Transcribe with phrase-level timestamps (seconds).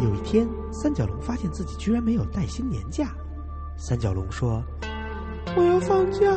[0.00, 3.08] 有一天，三角龙发现自己居然没有带薪年假。
[3.76, 4.62] 三角龙说
[5.56, 6.36] ：“我要放假，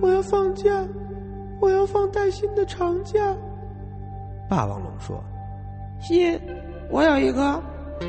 [0.00, 0.86] 我要放假，
[1.60, 3.18] 我要放带薪的长假。”
[4.48, 5.22] 霸王龙说
[6.00, 6.40] ：“心，
[6.88, 7.60] 我有一颗，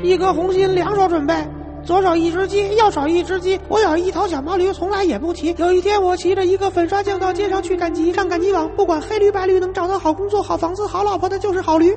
[0.04, 1.34] 一颗红心两手准备，
[1.82, 3.58] 左手一只鸡，右手一只鸡。
[3.68, 5.52] 我有一头小毛驴，从来也不骑。
[5.58, 11.96] 有一天，我骑着一个粉刷匠到街上去赶集，上赶集网，不管黑驴白驴，能找到好工作、好房子、好老婆的就是好驴。”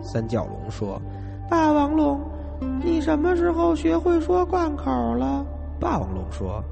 [0.00, 0.98] 三角龙说。
[1.48, 2.20] 霸王龙，
[2.82, 5.44] 你什么时候学会说贯口了？
[5.78, 6.62] 霸王龙说：“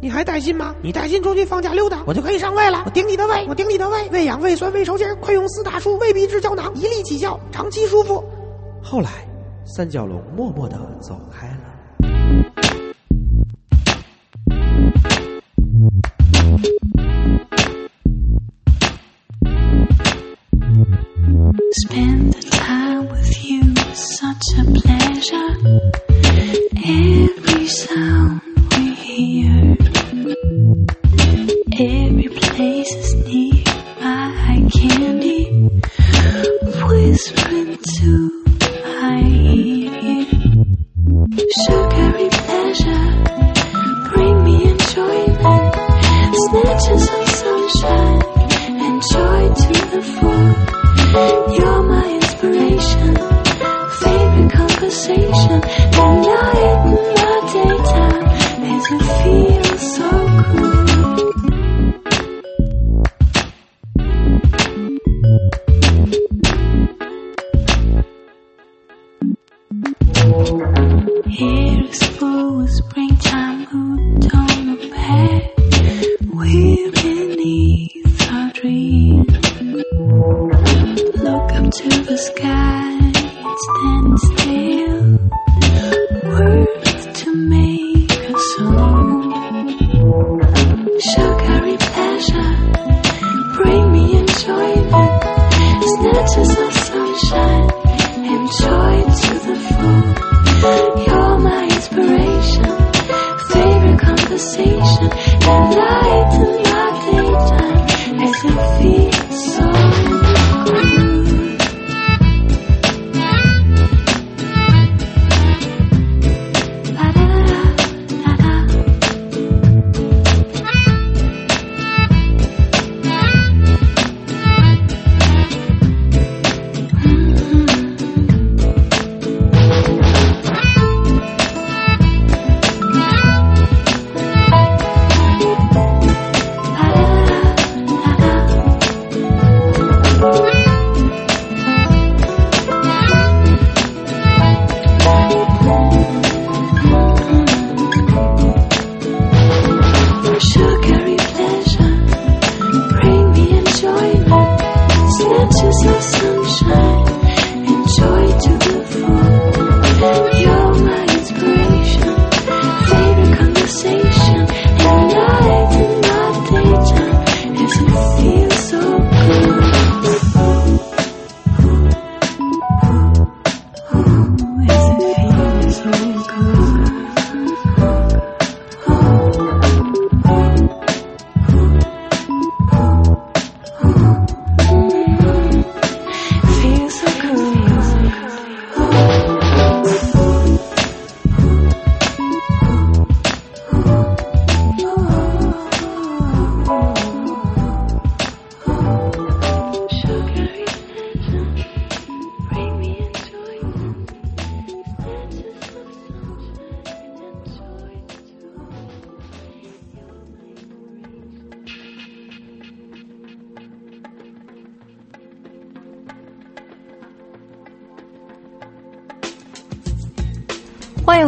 [0.00, 0.74] 你还带薪吗？
[0.80, 2.82] 你带薪出去放假溜达，我就可以上位了。
[2.86, 8.22] 我顶你的胃，我顶你的胃，胃痒、胃酸、胃抽筋，快用四大叔胃必治胶囊，一粒起效，长期舒服。”
[8.82, 9.10] 后来，
[9.64, 11.75] 三角龙默默的走开了。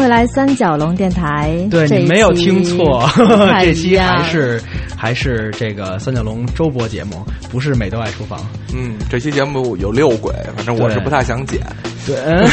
[0.08, 1.54] 回来，三角龙电台。
[1.70, 3.06] 对你没有听错
[3.60, 4.58] 这期还是
[4.96, 7.22] 还是这个三角龙周播节目，
[7.52, 8.40] 不是美豆爱厨房。
[8.74, 11.60] 嗯，这期节目有六鬼，反正我是不太想剪。
[12.06, 12.48] 对，嗯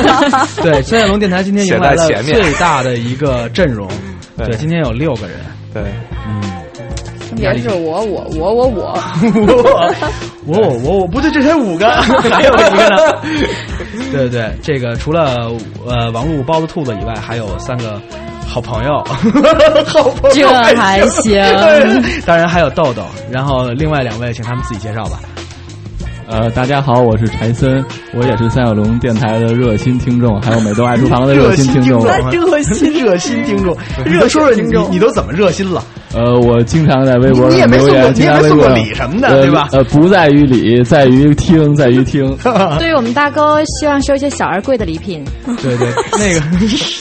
[0.62, 3.88] 对，三角龙电台今天迎来了写在前面最大的一个阵容。
[4.36, 5.38] 对对，今天有六个人。
[5.72, 5.82] 对，
[6.28, 6.42] 嗯，
[7.30, 8.98] 分别是我我我我我，
[9.34, 9.40] 我
[10.46, 13.22] 我我我我不对，这才五个，还有一个呢。
[14.12, 15.50] 对对对，这个除了
[15.86, 18.00] 呃王璐、包子、兔子以外，还有三个
[18.46, 19.04] 好朋友，
[19.86, 25.20] 好朋友这还行对当然还有豆豆，然后另外两位请他们自己介绍吧。
[26.30, 27.82] 呃，大家好，我是柴森，
[28.12, 32.04] 我也是三小龙电台的热心听众，还有美豆爱厨房的热心听众。
[32.04, 33.74] 热心 热心听众，
[34.04, 35.82] 热说说你你你都怎么热心了？
[36.14, 39.68] 呃，我经常在微博你也没留言，送过你也没送过礼什么的，呃对吧？
[39.72, 42.34] 呃，不在于礼，在于听，在于听。
[42.78, 45.22] 对于我们大哥，希望收一些小而贵的礼品。
[45.62, 45.88] 对对，
[46.18, 46.40] 那个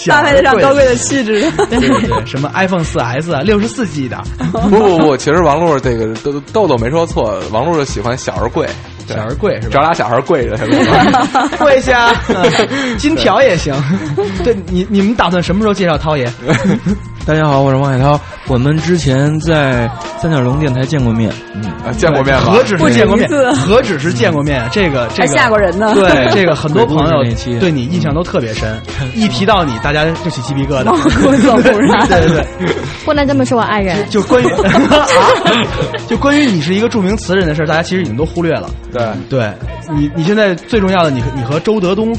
[0.07, 1.39] 搭配得上高贵的气质。
[1.69, 4.21] 对对对，什么 iPhone 四 S 啊，六十四 G 的，
[4.51, 8.67] 不不不，其实王璐这个豆豆豆没说错，王璐就喜欢小而贵，
[9.07, 9.73] 小而贵是吧？
[9.75, 10.57] 找俩小孩跪着？
[11.57, 13.73] 跪下，嗯金条也行。
[14.43, 16.29] 对你你们打算什么时候介绍涛爷？
[17.25, 18.19] 大家好，我是王海涛。
[18.49, 19.89] 我们之前在
[20.21, 22.51] 三角龙电台见过面，嗯，啊见过面吗？
[22.51, 24.65] 何止是见过面何止是见过面？
[24.71, 25.91] 这个这还个吓过人呢。
[25.93, 27.23] 对，这个很多朋友
[27.59, 28.79] 对你印象都特别深，
[29.13, 30.85] 一提到你，大家就起鸡皮疙瘩。
[30.85, 33.97] 毛骨悚然对对对，不能这么说，我爱人。
[34.09, 35.05] 就关于 啊，
[36.07, 38.69] 就关于你是一个著名词人的事儿，大家其实已经都忽略了。
[38.93, 39.51] 对，对
[39.93, 42.15] 你，你现在最重要的，你和你和周德东，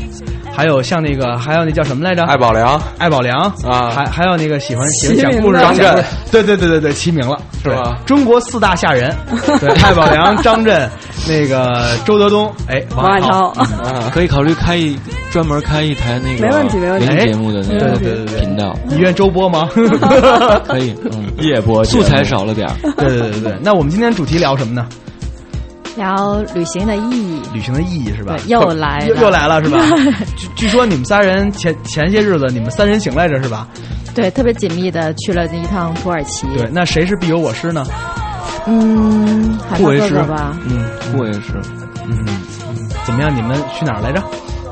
[0.59, 2.25] 还有像那个，还有那叫什么来着？
[2.25, 2.83] 艾宝良。
[2.99, 3.43] 艾宝良。
[3.65, 3.91] 啊。
[3.95, 6.05] 还还有那个喜欢喜欢讲故事的张震。
[6.33, 7.97] 对对对对对，齐名了，是吧？
[8.05, 9.15] 中国四大吓人，
[9.61, 10.91] 对，艾宝良、张震，
[11.29, 13.47] 那个周德东，哎，王海涛，
[13.85, 14.99] 啊，可以考虑开一
[15.31, 17.07] 专门开一台那个没问题没问题。
[17.07, 19.69] 节目的那个对对对对频道，你愿周播吗？
[20.67, 24.89] 可以，嗯，夜播素材少了点儿，对对对对对，那我们今天主题聊什么呢？
[25.99, 28.37] 聊旅行的意义，旅行的意义是吧？
[28.39, 29.79] 对又来了又又来了是吧？
[30.37, 33.69] 据据说你们仨人前前些日子你们三人行来着是吧？
[34.15, 36.47] 对，特别紧密的去了一趟土耳其。
[36.57, 37.85] 对，那谁是必有我师呢？
[38.67, 40.57] 嗯，不为师吧。
[40.69, 40.79] 嗯
[41.19, 41.53] 我也是，
[42.07, 42.25] 嗯，
[43.05, 43.35] 怎么样？
[43.35, 44.23] 你们去哪儿来着？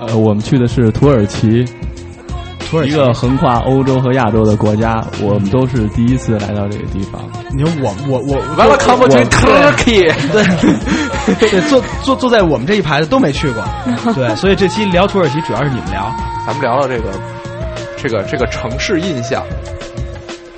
[0.00, 1.64] 呃，我们去的是土耳其，
[2.68, 2.92] 土耳其。
[2.92, 7.22] 一个横跨欧洲和亚洲的国家，我们都是第一次来到这个地方。
[7.52, 13.64] 你说我我我完了，come to 我 Turkey，对 对，坐坐坐在我们这一排的都没去过，
[14.14, 16.12] 对，所以这期聊土耳其主要是你们聊。
[16.46, 17.10] 咱们聊聊这个
[17.96, 19.42] 这个这个城市印象。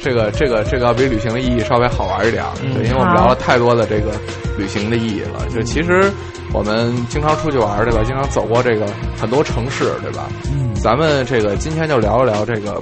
[0.01, 4.13] 这个这个这个要比旅行的意义稍微好玩一点儿，对，因为我们聊了太多的这个
[4.57, 5.47] 旅行的意义了。
[5.55, 6.11] 就其实
[6.53, 8.03] 我们经常出去玩，对吧？
[8.05, 8.87] 经常走过这个
[9.21, 10.29] 很多城市，对吧？
[10.53, 12.81] 嗯，咱们这个今天就聊一聊这个，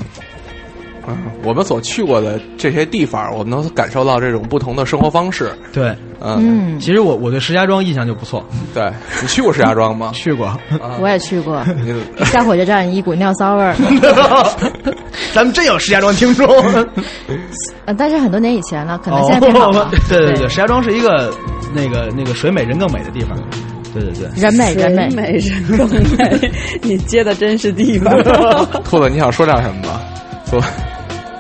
[1.09, 5.51] 嗯，我们所去过的这些地方，我们能感受到这种不同的生活方式。
[5.73, 5.89] 对，
[6.21, 8.93] 嗯，嗯，其实我我对石家庄印象就不错，对
[9.23, 10.11] 你去过石家庄吗？
[10.15, 10.55] 去过。
[11.01, 11.95] 我也去过，你
[12.27, 13.75] 下火车站一股尿骚味儿。
[15.37, 16.47] 咱们真有石家庄听众。
[17.85, 19.83] 呃，但是很多年以前了，可能现在变好了。
[19.83, 21.31] 哦对对对，石家庄是一个
[21.75, 23.37] 那个那个水美人更美的地方。
[23.93, 25.15] 对对对，人美人美人。
[25.15, 25.88] 美人更
[26.19, 26.50] 美，
[26.83, 28.12] 你接的真是地方。
[28.85, 30.00] 兔子，你想说点什么吗？
[30.50, 30.61] 说，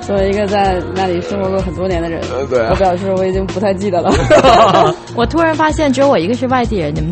[0.02, 4.12] 作为一个在那里生活过很多年的人，呃对啊我表示我已经不太记得了。
[5.16, 7.10] 我突然发现，只有我一个是外地人，你们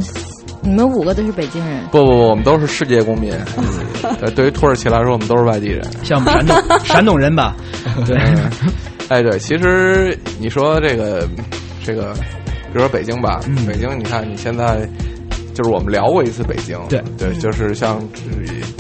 [0.64, 1.84] 你们五个都是北京人。
[1.93, 3.31] 不不不，我们都是世界公民。
[4.20, 5.84] 对， 对于土耳其来说，我们都是外地人。
[6.02, 7.55] 像我们山东 山东人吧。
[8.06, 8.16] 对，
[9.08, 11.28] 哎，对，其实你说这个
[11.84, 14.88] 这个，比如说北京吧，嗯北京，你看你现在
[15.55, 18.00] 就是我们聊过一次北京，对对，就是像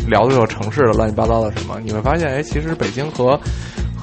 [0.08, 3.38] 聊的这个城市的乱七八糟的什么，你会发现，哎，其实北京和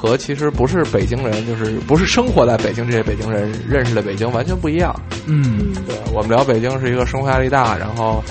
[0.01, 4.95] 和其实不是北京人，就是不是生活在北京这些北京人认识的北京完全不一样。
[5.27, 8.23] 嗯，对我们聊北京是一个生活压力大，然后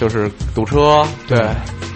[0.00, 1.38] 就是堵车，对，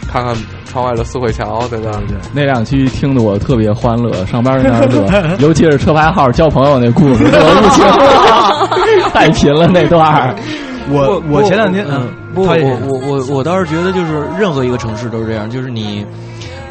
[0.06, 0.37] 看看
[0.70, 1.91] 窗外的四惠桥，对吧？
[2.06, 2.17] 对。
[2.34, 5.08] 那两期听得我特别欢乐，上班那儿乐，
[5.41, 10.34] 尤其是车牌号交朋友那故事，我不行，太贫了那段儿。
[10.91, 12.55] 我我前两天嗯，不，我
[12.89, 16.05] 我我我倒是觉得，就是任何一个城市都是这样，就是你，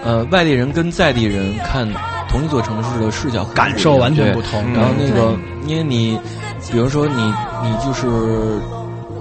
[0.03, 1.88] 呃，外地人跟在地人看
[2.29, 4.63] 同一座城市的视角感受完全不同。
[4.74, 6.17] 然后那个，因为你，
[6.72, 8.08] 比如说你你就是，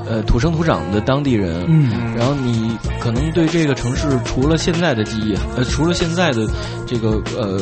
[0.08, 6.48] 呃，土生土长的当地人，嗯然后你可能对这个城市除了现在的记忆，呃，除了现在的
[6.86, 7.60] 这个呃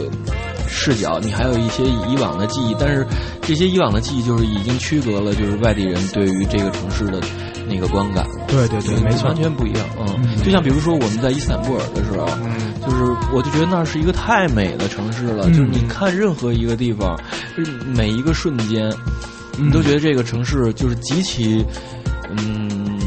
[0.68, 3.06] 视角，你还有一些以往的记忆，但是
[3.42, 7.20] 这些以往的记忆就是已经区隔了，就是外地人对于这个城市的
[7.68, 9.37] 那个观感，对对对，没错完。
[9.37, 9.84] 全不一样。
[9.98, 13.04] 嗯，嗯就像比如说我们在伊斯坦布尔的时候，嗯，就是
[13.35, 17.14] 我就觉得那是一个太美的城市了，嗯就是你看任何一个地方，
[17.57, 18.88] 就是每一个瞬间，
[19.59, 21.62] 嗯你都觉得这个城市就是极其，
[22.30, 22.99] 嗯，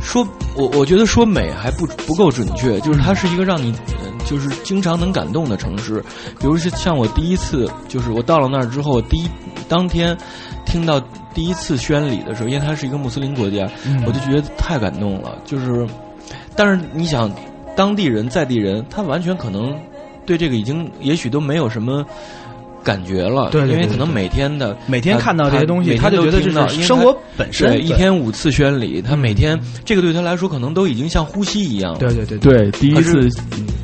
[0.00, 0.24] 说
[0.54, 6.00] 我我觉得说美还不不够准确，就是它是一个让你、呃就是经常能感动的城市。
[6.38, 9.28] 比如是像我第一次，就是我到了那儿之后，第一
[9.68, 10.16] 当天
[10.64, 11.00] 听到
[11.34, 15.36] 第一次宣礼的时候，因为它是一个穆斯林国家，嗯我就觉得太感动了。
[15.44, 15.84] 就是，
[16.54, 17.28] 但是你想，
[17.76, 19.74] 当地人在地人，他完全可能
[20.26, 22.04] 对这个已经也许都没有什么
[22.82, 26.50] 感觉了，对对对因为可能每天的每天看到这些东西他就觉得是
[26.82, 31.98] 生活本身对，一天五次宣礼，他每天这个对他来说可能都已经像呼吸一样了。
[31.98, 33.28] 对对对对，第一次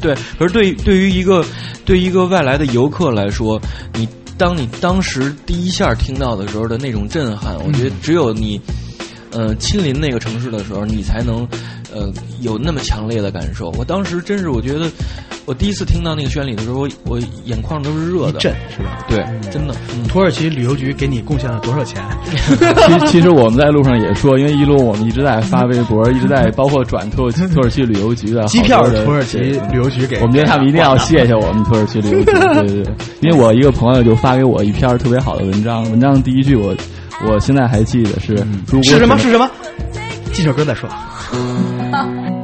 [0.00, 1.44] 对，可是对对于一个
[1.84, 3.60] 对于一个外来的游客来说，
[3.94, 8.60] 你当你当时第一下听到的时候的那种震撼，我觉得只有你
[9.36, 11.46] 呃亲临那个城市的时候，你才能
[11.94, 13.68] 呃有那么强烈的感受。
[13.78, 14.90] 我当时真是我觉得，
[15.44, 19.04] 我第一次听到那个宣礼的时候，我我眼眶都是热的，震是吧？
[19.08, 19.18] 对，
[19.50, 19.74] 真的。
[19.94, 22.02] 嗯土耳其旅游局给你贡献了多少钱？
[22.30, 36.74] 其其实我们在路上也说，因为一路我们一直在发微博，一直在包括转土耳其土耳其旅游局的机票好多的土耳其旅游局给，我们觉得他们一定要谢谢我们土耳其旅游局，对对对，因为我一个朋友就发给我一篇特别好的文章，文章第一句我
[37.24, 38.36] 我现在还记得是，
[38.82, 39.16] 是什么？
[39.16, 39.50] 只是什么？
[40.32, 40.88] 记首歌再说。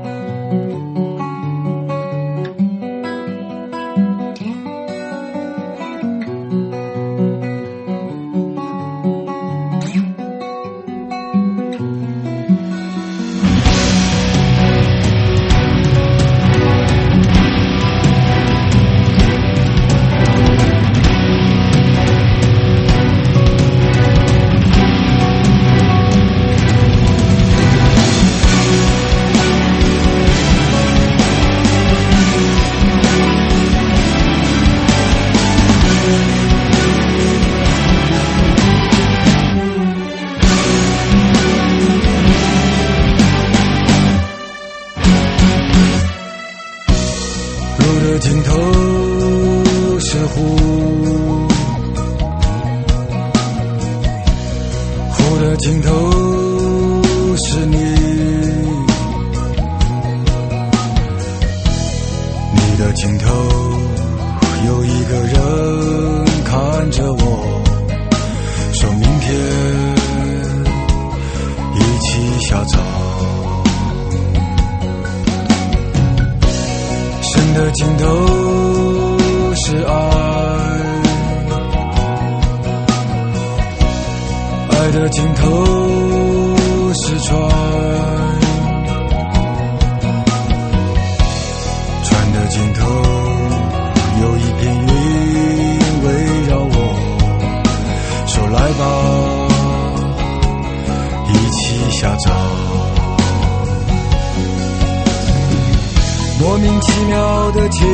[106.63, 107.85] 莫名其妙的情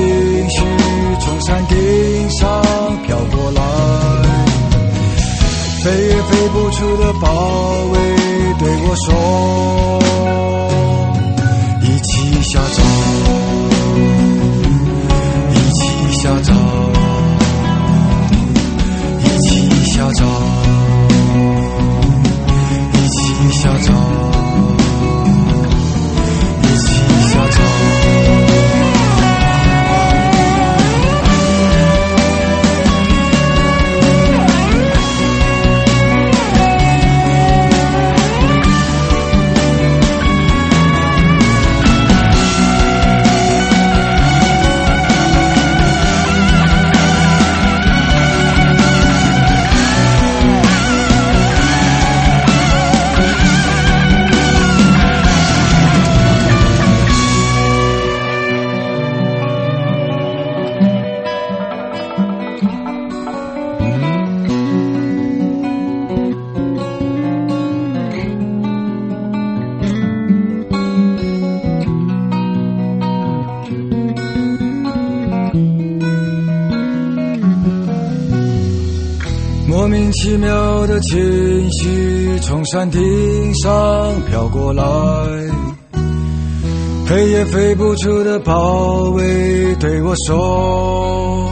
[0.50, 0.60] 绪
[1.20, 2.62] 从山顶上
[3.06, 3.62] 飘过来，
[5.82, 7.28] 飞也飞不出的包
[7.92, 7.98] 围
[8.58, 9.98] 对我说
[11.80, 12.84] ：“一起下葬，
[15.54, 16.54] 一起下葬，
[19.24, 19.48] 一起
[19.86, 20.28] 下葬，
[22.92, 23.18] 一起
[23.50, 23.96] 下葬，
[80.80, 83.00] 我的情绪从山顶
[83.56, 84.84] 上飘过来，
[87.04, 91.50] 飞也飞不出的包围对我说：“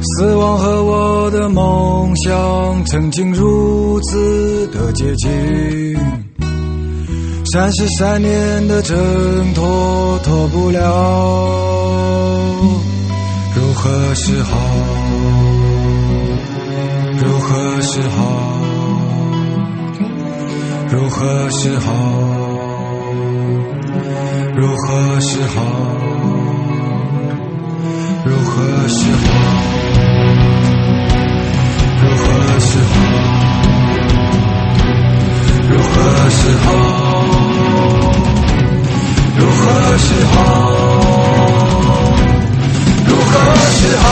[0.00, 5.98] 死亡和我的梦想曾经如此的接近，
[7.52, 8.96] 三十三年的挣
[9.52, 10.80] 脱脱不了，
[13.56, 14.56] 如何是好？”
[21.18, 21.92] 如何是好？
[24.54, 25.62] 如何是好？
[28.26, 29.24] 如何是好？
[32.02, 32.94] 如何是好？
[35.70, 36.68] 如何是好？
[39.38, 40.36] 如何是好？
[43.08, 43.32] 如何
[43.70, 44.04] 是好？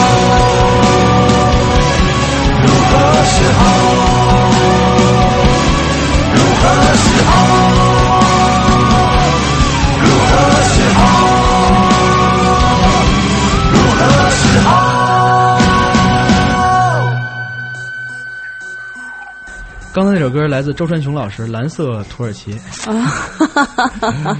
[2.63, 2.89] 如何
[3.25, 4.44] 是好？
[6.95, 7.31] 时候
[10.01, 11.45] 如何是好
[19.93, 22.51] 刚才那首歌来自周传雄老师蓝色土耳其。
[22.85, 23.13] 啊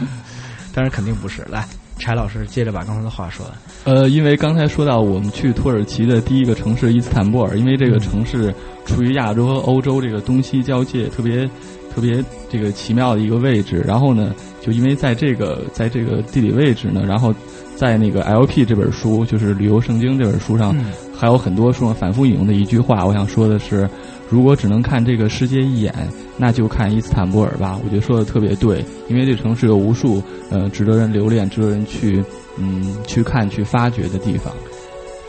[0.75, 1.65] 当然肯定不是来
[1.98, 3.46] 柴老师接着把刚才的话说。
[3.46, 8.54] 完呃因为刚才说到我们去土耳其的第一个城市伊斯坦布尔因为这个城市
[8.86, 11.50] 处于亚洲和欧洲这个东西交界特别
[11.95, 13.81] 特别这个奇妙的一个位置。
[13.87, 17.33] 然后呢，就因为在这个在这个地理位置呢，然后
[17.77, 20.75] 在那个 LP 这本书，就是旅游圣经这本书上，
[21.15, 23.89] 还有很多书上反复引用的一句话，我想说的是。
[24.27, 25.93] 如果只能看这个世界一眼，
[26.35, 27.79] 那就看伊斯坦布尔吧。
[27.83, 32.23] 我觉得说的特别对，因为这城市有无数呃值得人留恋、值得人去
[32.57, 34.51] 嗯去看、去发掘的地方。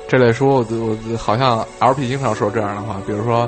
[0.08, 0.66] 这类书，我
[1.12, 3.46] 我好像 LP 经常说这样的话，比如说，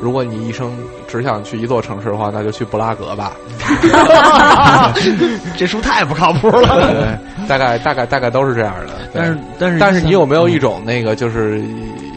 [0.00, 0.72] 如果你一生
[1.08, 3.32] 只想去一座城市的话，那就去布拉格吧。
[5.56, 6.92] 这书太不靠谱了。
[6.92, 8.94] 对，大概大概大概都是这样的。
[9.12, 11.62] 但是但是但是你有没有一种那个就是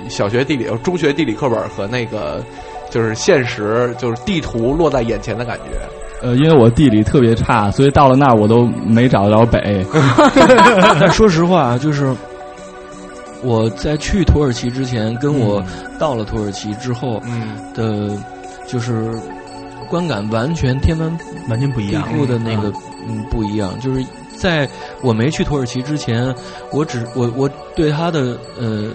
[0.10, 2.44] 小学地理、中学地理课本和那个？
[2.92, 6.28] 就是现实，就是地图落在眼前的感觉。
[6.28, 9.86] 呃，因为我地理特别差，所以到了那儿我都没找着北。
[11.00, 12.12] 但 说实话，就是
[13.44, 15.64] 我在去土耳其之前，跟我
[15.98, 17.22] 到了土耳其之后
[17.74, 18.10] 的，
[18.68, 19.12] 就是
[19.90, 21.18] 观感完全天翻
[21.48, 22.08] 完全不一样。
[22.28, 22.72] 的那个
[23.08, 24.06] 嗯不一样，就是
[24.38, 24.70] 在
[25.02, 26.34] 我没去土耳其之前，
[26.72, 28.94] 我只我我对他的呃。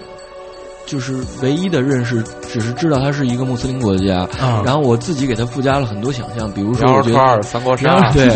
[0.85, 4.27] 就是唯一的认识，只是知道它是一个穆斯林国家，
[4.63, 8.27] 然后我自己给它附加了很多想象，比如说我觉得三国杀，对，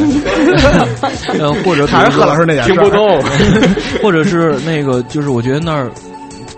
[1.39, 3.21] 呃，或者还是贺老师那点听不懂，
[4.01, 5.89] 或者是那个，就是我觉得那儿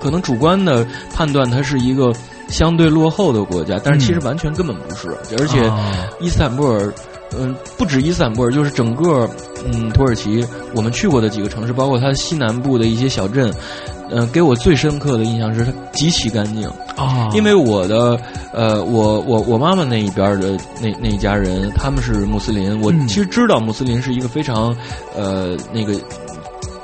[0.02, 2.12] 可能主观的判断它是一个
[2.48, 5.72] 相对落后的国家，但是其实完全根本不是，而且
[6.20, 6.92] 伊斯坦布尔，
[7.38, 9.30] 嗯，不止伊斯坦布尔，就是整个
[9.66, 13.54] 嗯土耳其，我们去过的几个城市，包括它西南部的一些小镇。
[14.14, 17.30] 嗯，给我最深刻的印象是它极其干净啊！
[17.34, 18.20] 因为我的
[18.52, 22.78] 呃，我我我妈妈那一边的那那一家人，他们是穆斯林。
[22.82, 24.76] 我其实知道穆斯林是一个非常
[25.16, 25.94] 呃那个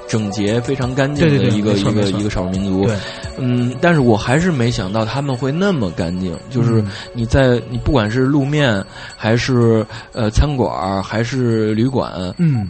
[0.07, 2.89] 整洁、非常干净的一个一个一个少数民族。
[3.37, 6.35] 嗯，但是我还是没想到他们会那么干净。
[6.49, 8.83] 就是你在你不管是路面，
[9.15, 12.67] 还是呃餐馆，还是旅馆，嗯，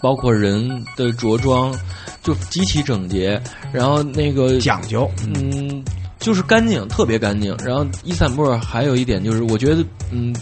[0.00, 1.74] 包括人的着装。
[2.22, 3.38] 就极其整洁，
[3.70, 5.84] 然后那个讲究，嗯，
[6.18, 7.54] 就是干净，特别干净。
[7.62, 10.34] 然后伊斯坦布尔还有一点就是，我觉得，嗯，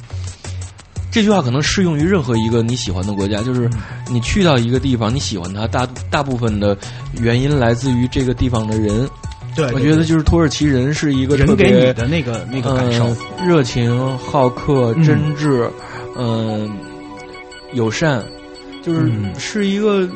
[1.13, 3.69] 这句话可能适用于任何一个你喜欢的国家，就是
[4.11, 6.77] 你去到一个地方，你喜欢它，大大部分的
[7.21, 9.07] 原因来自于这个地方的人。
[9.55, 13.15] 对，我觉得就是土耳其人是一个人给你的那个那个感受，
[13.47, 15.69] 热情、好客、真挚，
[16.17, 16.75] 嗯，
[17.75, 18.25] 友善，
[18.83, 20.09] 就是是一个。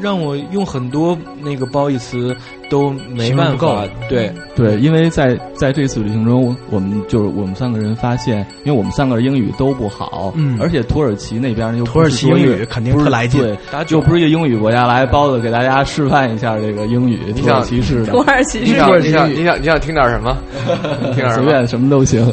[0.00, 2.34] 让我用很多那个褒义词
[2.70, 4.32] 都没办法，对。
[4.56, 20.36] 对，因为在在这次旅行中，我们就是我们三个人发现，因为我们三个人英语都不好，嗯，而且土耳其那边又土耳其英语肯定不来劲，对，就不是一个英语国家，来包子给大家示范一下这个英语，土耳其式的，土耳其式，土耳其，你想你想你想听点什么？
[21.14, 22.26] 听点随便什么都行，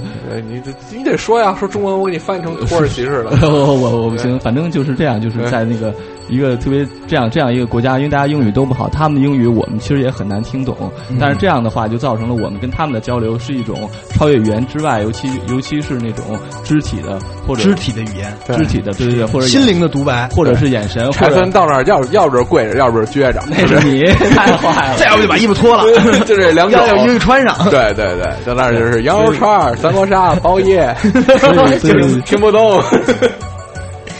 [0.49, 0.59] 你
[0.91, 5.93] 你得说呀，说中文我给你翻译成土耳其式的， 我我我不行，反正就是这样，就是在那个。
[6.29, 10.75] 一个特别这样这样一个国家，因为大家英语都不好，他们的英语我们其实也很难听懂。
[11.19, 16.25] 但是这样的话，就造成了我们跟他们的交流是一种超越语言之外，尤其尤其是那种
[16.63, 21.11] 肢体的或者肢体的语言，肢体的对对对，或者心灵的独白，或者是眼神。
[21.11, 24.03] 柴分到那儿要要不是跪着，要不是撅着，那是你
[24.35, 24.97] 太坏了。
[24.99, 25.83] 再要不就把衣服脱了，
[26.25, 27.55] 就这两种，衣服穿上。
[27.69, 30.95] 对对对，在那儿就是羊肉串、三国杀、包夜，
[32.25, 32.81] 听不懂。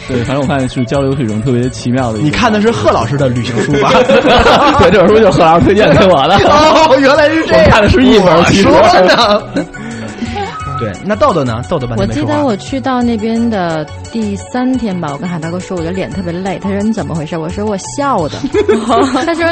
[0.08, 2.18] 对，反正我看是交流是一种特别奇妙的。
[2.18, 3.90] 你看的是贺老师的旅行书吧？
[4.78, 6.36] 对，这本书就是贺老师推荐给我的。
[6.48, 7.64] 哦，原来是这样。
[7.64, 9.42] 我看的是一本，其实呢。
[10.78, 11.60] 对，那豆豆呢？
[11.68, 16.58] 豆豆，我记得我去到那边的第三天吧，我跟海大哥说，我的脸特别累。
[16.62, 17.36] 他说你怎么回事？
[17.38, 18.38] 我说我笑的。
[19.24, 19.44] 他说。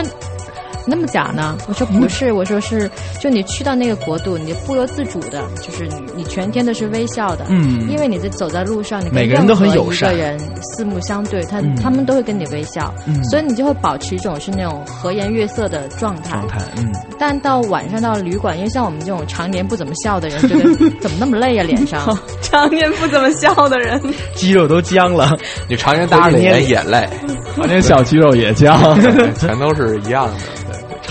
[0.87, 1.57] 那么假呢？
[1.69, 16.31] 我说不是，我说是，就你去到那个国度，你不由自主的，就是你你全天都是微笑的，嗯，因为你在走在路上，你每个人都很友善，一个人四目相对，他他们都会跟你微笑，嗯所以你就会保持一种是那种和颜悦色的状态。
[16.31, 16.93] 状态，嗯。
[17.19, 20.65] 但到晚上到旅馆，因为像我们这种常年不怎么笑的人，觉得
[21.01, 21.63] 怎么那么累啊？
[21.63, 24.01] 脸上常年不怎么笑的人，
[24.35, 25.31] 肌肉都僵了。
[25.69, 27.09] 你常年搭着脸也累，
[27.57, 28.79] 常年小肌肉也僵，
[29.39, 30.35] 全都是一样的。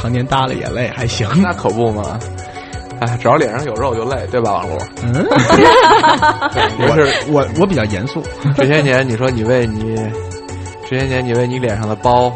[0.04, 2.20] 常年搭了眼泪还行，那可不嘛！
[3.00, 4.78] 哎，只要脸上有肉就累，对吧，王璐？
[5.02, 5.14] 嗯，
[6.78, 8.22] 我是我我比较严肃。
[8.58, 9.96] 这些年你说你为你
[10.90, 12.30] 这些年你为你脸上的包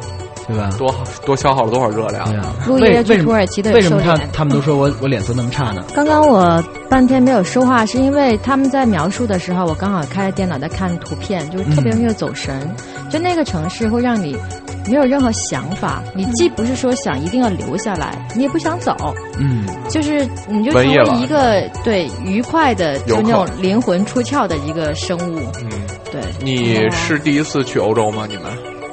[0.47, 0.69] 对吧？
[0.77, 0.93] 多
[1.25, 2.25] 多消耗了多少热量？
[2.29, 5.83] 对啊，陆爷去土耳其的为什么他他们都说我我脸色那么差呢？
[5.93, 12.57] 刚刚我半天没有说话，是因为他们在描述的时候，我刚好开着电脑在看图片，就是特别容易走神。
[13.09, 14.35] 就那个城市会让你
[14.87, 18.95] 没有任何想法，你既不是说想一定要留下来，你也不想走，
[19.39, 25.39] 嗯，就是你就成为一个对愉快的，就那种灵魂出窍的一个生物。
[25.61, 25.69] 嗯，
[26.11, 26.21] 对。
[26.41, 28.25] 你是第一次去欧洲吗？
[28.27, 28.45] 你们？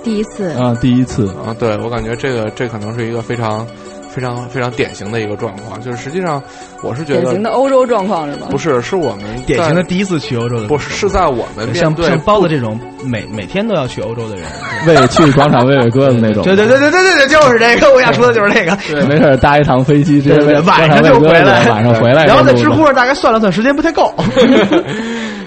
[0.02, 3.66] 第一次啊，第一次啊，对我感觉这个这可能是一个非常
[4.14, 6.40] 非常非常典型的一个状况，就是实际上
[6.82, 8.46] 我是觉得典型的欧洲状况是吧？
[8.48, 14.44] 不是，是我们典型的第一次去欧洲的，不是是在我们像像包子这种每每天都要去欧洲的人，
[14.86, 24.14] 为去广场喂喂鸽子那种，对对对对对对对，就是这个，我想说的就是这个， 对，没事搭一趟飞机直接晚上就回来，晚上回来，然后在知乎上大概算了算，时间不太够。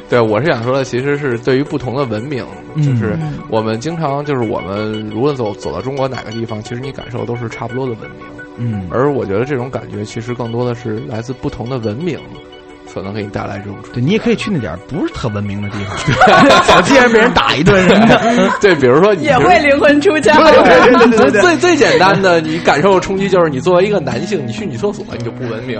[0.10, 2.46] 对，我是想说的，其实是对于不同的文明，
[2.78, 3.18] 就是
[3.50, 8.37] 我们经常就是我们无论走走到中国哪个地方，其实你感受都是差不多的文明。
[8.58, 12.20] 嗯，而我觉得这种感觉其实更多的是来自不同的文明，
[12.94, 13.76] 可能给你带来这种。
[13.94, 15.98] 对你也可以去那点不是特文明的地方，
[16.66, 18.20] 小街上被人打一顿什么的。
[18.60, 20.36] 对，比如说你也会灵魂出窍。
[20.44, 25.80] 对对对，最最简单的，你感受冲击就是你作为一个男性，你去女厕所你就不文明。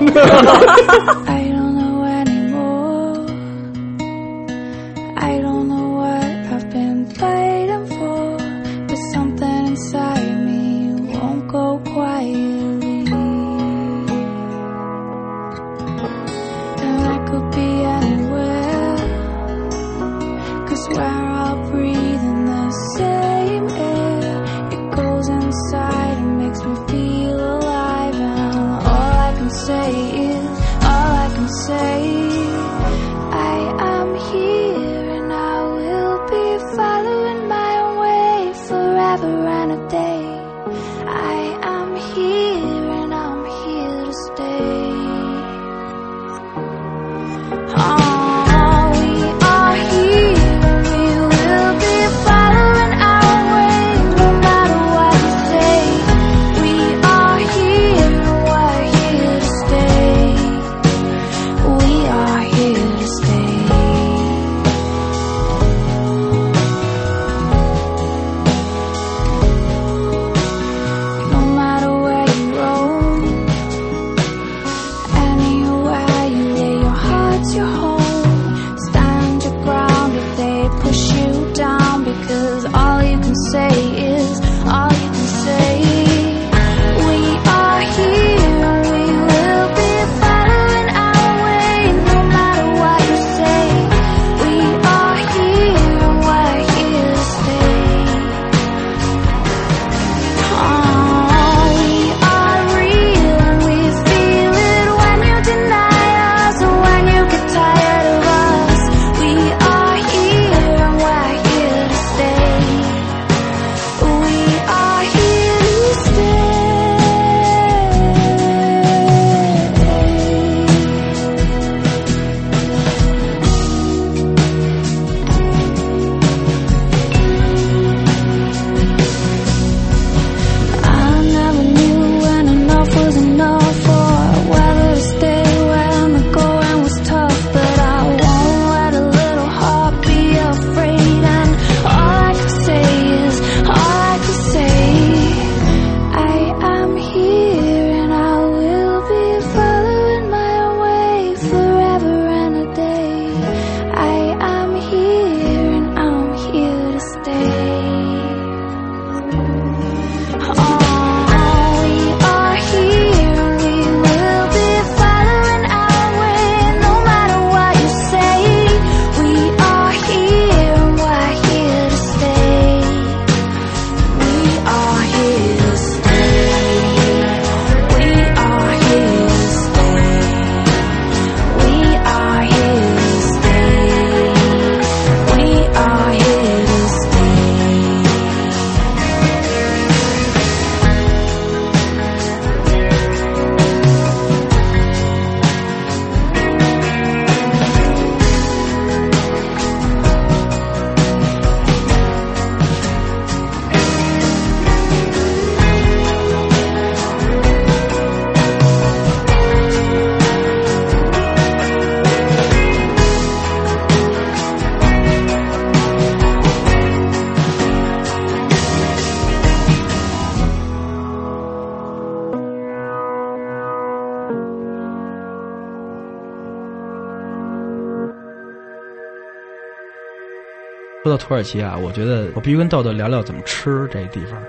[231.18, 234.40] 到土耳其啊，我觉得我必须跟豆豆聊聊怎么吃这地方。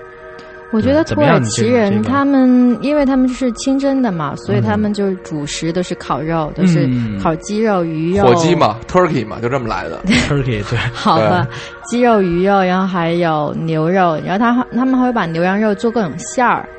[0.71, 8.23] 我觉得土耳其人这个他们，因为他们是清真的嘛，所以他们就是主食都是烤肉，都是嗯烤鸡肉、鱼肉。
[8.25, 9.99] 火鸡嘛，turkey 嘛，就这么来的。
[10.29, 11.47] Turkey 对， 好吧，
[11.87, 16.69] 鸡肉、鱼肉，然后还有牛肉，然后他他们还会把牛羊肉做各种馅儿。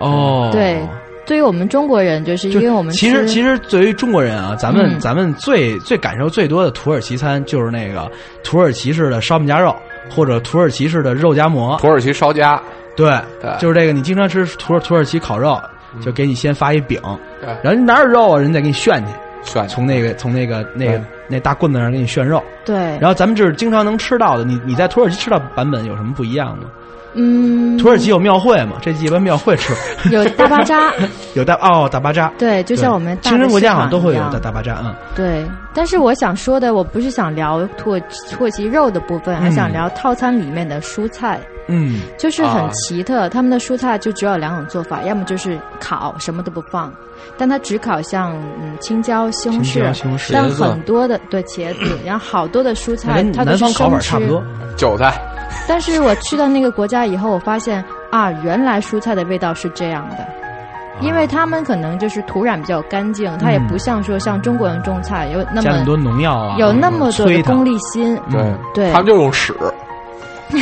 [0.00, 0.80] 哦，对，
[1.26, 8.10] 对于我们中国人，就是因为我们其实其实对于中国人啊，咱们、嗯咱们最最感受最多的土耳其餐就是那个
[8.42, 9.74] 土耳其式的烧饼夹肉，
[10.10, 11.76] 或者土耳其式的肉夹馍。
[11.78, 12.60] 土耳其烧夹，
[12.96, 13.92] 对，对就是这个。
[13.92, 15.60] 你经常吃土耳土耳其烤肉，
[16.00, 17.00] 就给你先发一饼，
[17.40, 22.42] 对然后你哪有肉啊，人再给你炫去，炫从那个从那个那个对那大棍子上给你炫肉。
[22.64, 26.64] 对，然后咱们这是经常能吃到的，你你在土耳其吃到版本有什么不一样吗？
[27.14, 28.76] 嗯，土耳其有庙会嘛？
[28.80, 29.72] 这一般庙会吃，
[30.10, 30.92] 有大巴扎，
[31.34, 35.44] 有大哦大巴扎，对，就像我们大的清真国家好像都会有大大巴扎，嗯，对，
[35.74, 41.59] 但是我想说的，我不是想聊土耳土耳其肉的部分，还想聊套餐里面的蔬菜，嗯，
[42.18, 43.28] 就是很啊奇特。
[43.28, 46.92] 他们的蔬菜就只有两种做法，要么就是烤，什么都不放，
[47.36, 54.42] 但它只烤像嗯青椒、西红柿西红柿但很多的对茄子， 然后好多的蔬菜跟它都是南方烤法生吃差不多。。
[54.76, 55.20] 韭菜，
[55.68, 60.16] 但是我去到那个国家以后，我发现啊，原来蔬菜的味道是这样的。
[61.02, 68.20] 因为他们可能就是土壤比较干净，它也不像说像中国人种菜有那么很多农药啊，有那么多的功利心。
[68.30, 69.54] 对对他们就用屎，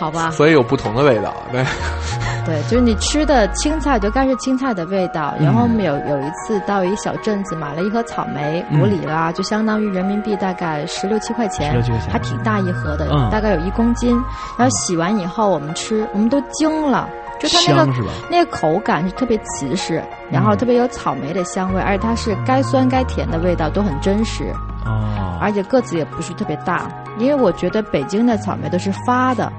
[0.00, 1.34] 好吧，所以有不同的味道。
[1.52, 1.62] 对，
[2.46, 5.34] 对，就是你吃的青菜就该是青菜的味道。
[5.38, 14.14] 嗯然后我们有有一次到一小镇子买了一盒草莓，嗯五里拉，就相当于人民币大概十六七块钱，16 17块钱还挺大一盒的，嗯大概有一公斤。
[14.56, 17.08] 然后洗完以后我们吃，我们都惊了。
[17.38, 17.92] 就它那个？
[18.30, 24.52] 那个口感是特别瓷实，然后特别有草莓的香味，而且它是该酸该甜的味道都很真实，
[24.84, 26.86] 哦，而且个子也不是特别大。
[27.18, 29.50] 因为我觉得北京的草莓都是发的，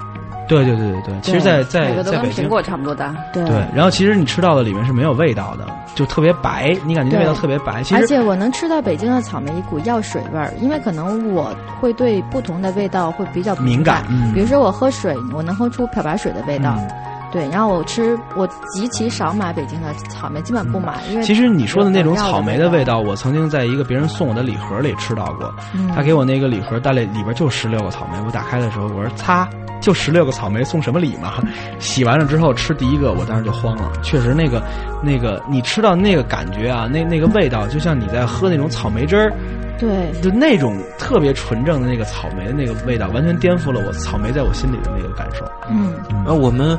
[0.51, 3.15] 对对对对对，其实在，在每个都在北京，跟苹果差不多大。
[3.31, 7.81] 对对，然后其实你吃到的里面是没有味道的，就特别白，你感觉那味道特别白。
[7.83, 16.75] 其实而且我能吃到北京的草莓一股药水味儿，因为可能我会对不同的味道会比较敏感嗯比如说我喝水，我能喝出漂白水的味道。
[16.79, 16.89] 嗯
[17.31, 25.53] 对，然后我吃，我极其少买北京的草莓，基本不买，因为其实你说的那种草莓的的味道，我曾经在一个别人送我的礼盒里吃到过。
[25.73, 28.17] 嗯他给我那个礼盒，带了里边就十六个草莓。
[28.25, 29.47] 我打开的时候，我说擦，
[29.81, 31.33] 就十六个草莓，送什么礼嘛？
[31.79, 33.91] 洗完了之后吃第一个，我当时就慌了。
[34.03, 34.61] 确实，那个
[35.01, 39.33] 那个你吃到那个感觉啊，那那个味道，就像你在喝那种草莓汁儿，
[39.81, 45.43] 对就那种特别纯正的那个草莓的那个味道，完全颠覆了我草莓在我心里的那个感受。
[45.69, 46.77] 嗯然后我们，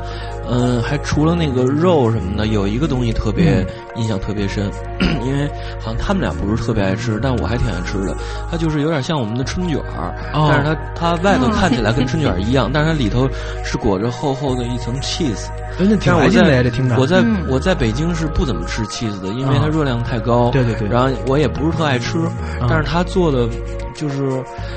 [0.49, 4.71] 嗯、还除了那个肉什么的，有一个东西特别、嗯印象特别深，
[5.23, 5.47] 因为
[5.79, 8.15] 好像他们俩不是特别爱吃，但我还挺爱吃的。
[8.49, 13.29] 它就是有点像我们的春卷儿，哦但是它它外头看起来跟春卷儿一样，但是它里头
[13.63, 15.45] 是裹着厚厚的一层 cheese。
[15.79, 16.95] 哎那挺但是我来劲的呀，在这听着。
[16.99, 20.49] 我在、嗯我在北京是不怎么吃 cheese 的，因为它啊热量太高。
[20.49, 22.17] 对对对然后我也不是特爱吃，
[22.59, 23.49] 啊但是他做的
[23.95, 24.21] 就是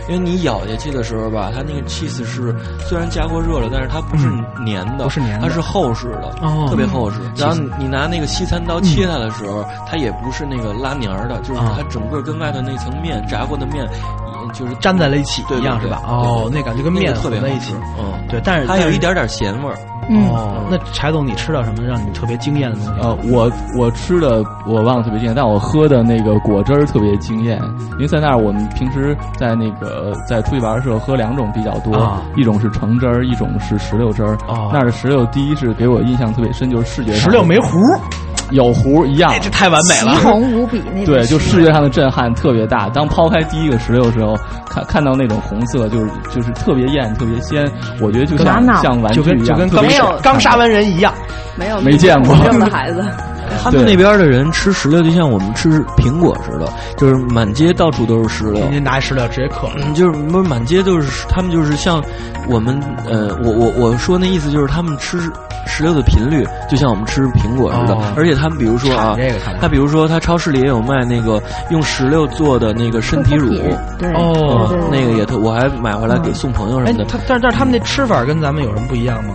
[0.08, 2.54] 因为你咬下去的时候吧，它那个 cheese 是
[2.88, 7.18] 虽然加过热了，但是它不是嗯粘的，不是粘的它是厚实的，哦特别厚实。
[7.36, 16.02] 然后你拿那个西餐刀切它的时候，它也不是那个拉黏儿的，就是啊它整个跟外头那层面炸过的面，也就是粘在了一起对一样是吧？
[16.06, 17.74] 哦，那感觉跟面特别混在一起。
[17.98, 19.76] 嗯，对，但是它有一点点咸味儿。
[20.08, 23.00] 嗯，哦，那柴总，你吃到什么让你特别惊艳的东西？
[23.00, 27.60] 呃，我我吃的我忘了特别惊艳，但我喝的那个果汁儿特别惊艳。
[27.92, 34.36] 因为在那儿我们平时在那个在出去玩的时候喝两种比较多，啊一种是橙汁儿，一种是石榴汁儿。
[34.46, 37.78] 哦那儿的石榴第一是给我印象特别深，就是视觉上石榴没核，
[38.50, 39.30] 有弧一样。
[39.30, 40.14] 哎，，这太完美奇了。
[40.16, 42.88] 红无比那对，就视觉上的震撼特别大。
[42.90, 44.36] 当抛开第一个石榴的时候，
[44.68, 51.12] 看看到那种红色，就是就是特别艳、特别鲜，我觉得就像像玩具一样，就跟就跟刚没有刚杀完人一样，
[51.56, 52.36] 没有没见过。
[52.36, 53.04] 这样的孩子，
[53.62, 58.60] 他们那边的人吃石榴就像我们吃苹果似的，就是满街到处都是石榴。
[58.64, 59.68] 人家拿石榴直接嗑。
[59.76, 62.02] 嗯，就是不是满街都是，他们就是像
[62.48, 65.18] 我们呃，我我我说那意思就是他们吃
[65.66, 73.50] 石榴的频率就像我们吃苹果似的，哦而且他们比如说啊，这个他比如说他超市里也有卖那个用石榴做的那个身体乳，
[73.98, 79.34] 对哦对对对那个也特，我还买回来给送朋友什哎么的。，他但是但是他们那吃法跟咱们有什么不一样吗？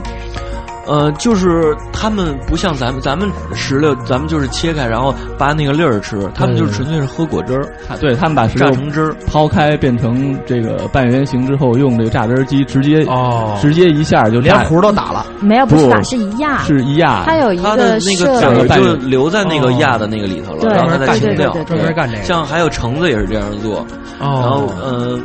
[0.85, 9.15] 呃，就是他们不像咱们，咱们石榴，咱们就是切开然后扒那个粒儿吃，他们就是纯粹是喝果汁儿，啊对他们把石榴榨成汁儿。
[9.27, 13.57] 抛开变成这个半圆形之后，用这个榨汁机直接哦。
[13.61, 15.25] 直接一下就连榨核都打了。
[15.39, 21.51] 没有不是打是一压，是一压，它有一它的那个籽儿就留在那个压的那个里头了，然后它再清掉。
[21.65, 22.23] 专门干这个。
[22.23, 23.85] 像还有橙子也是这样做，
[24.19, 25.19] 然后哦，呃，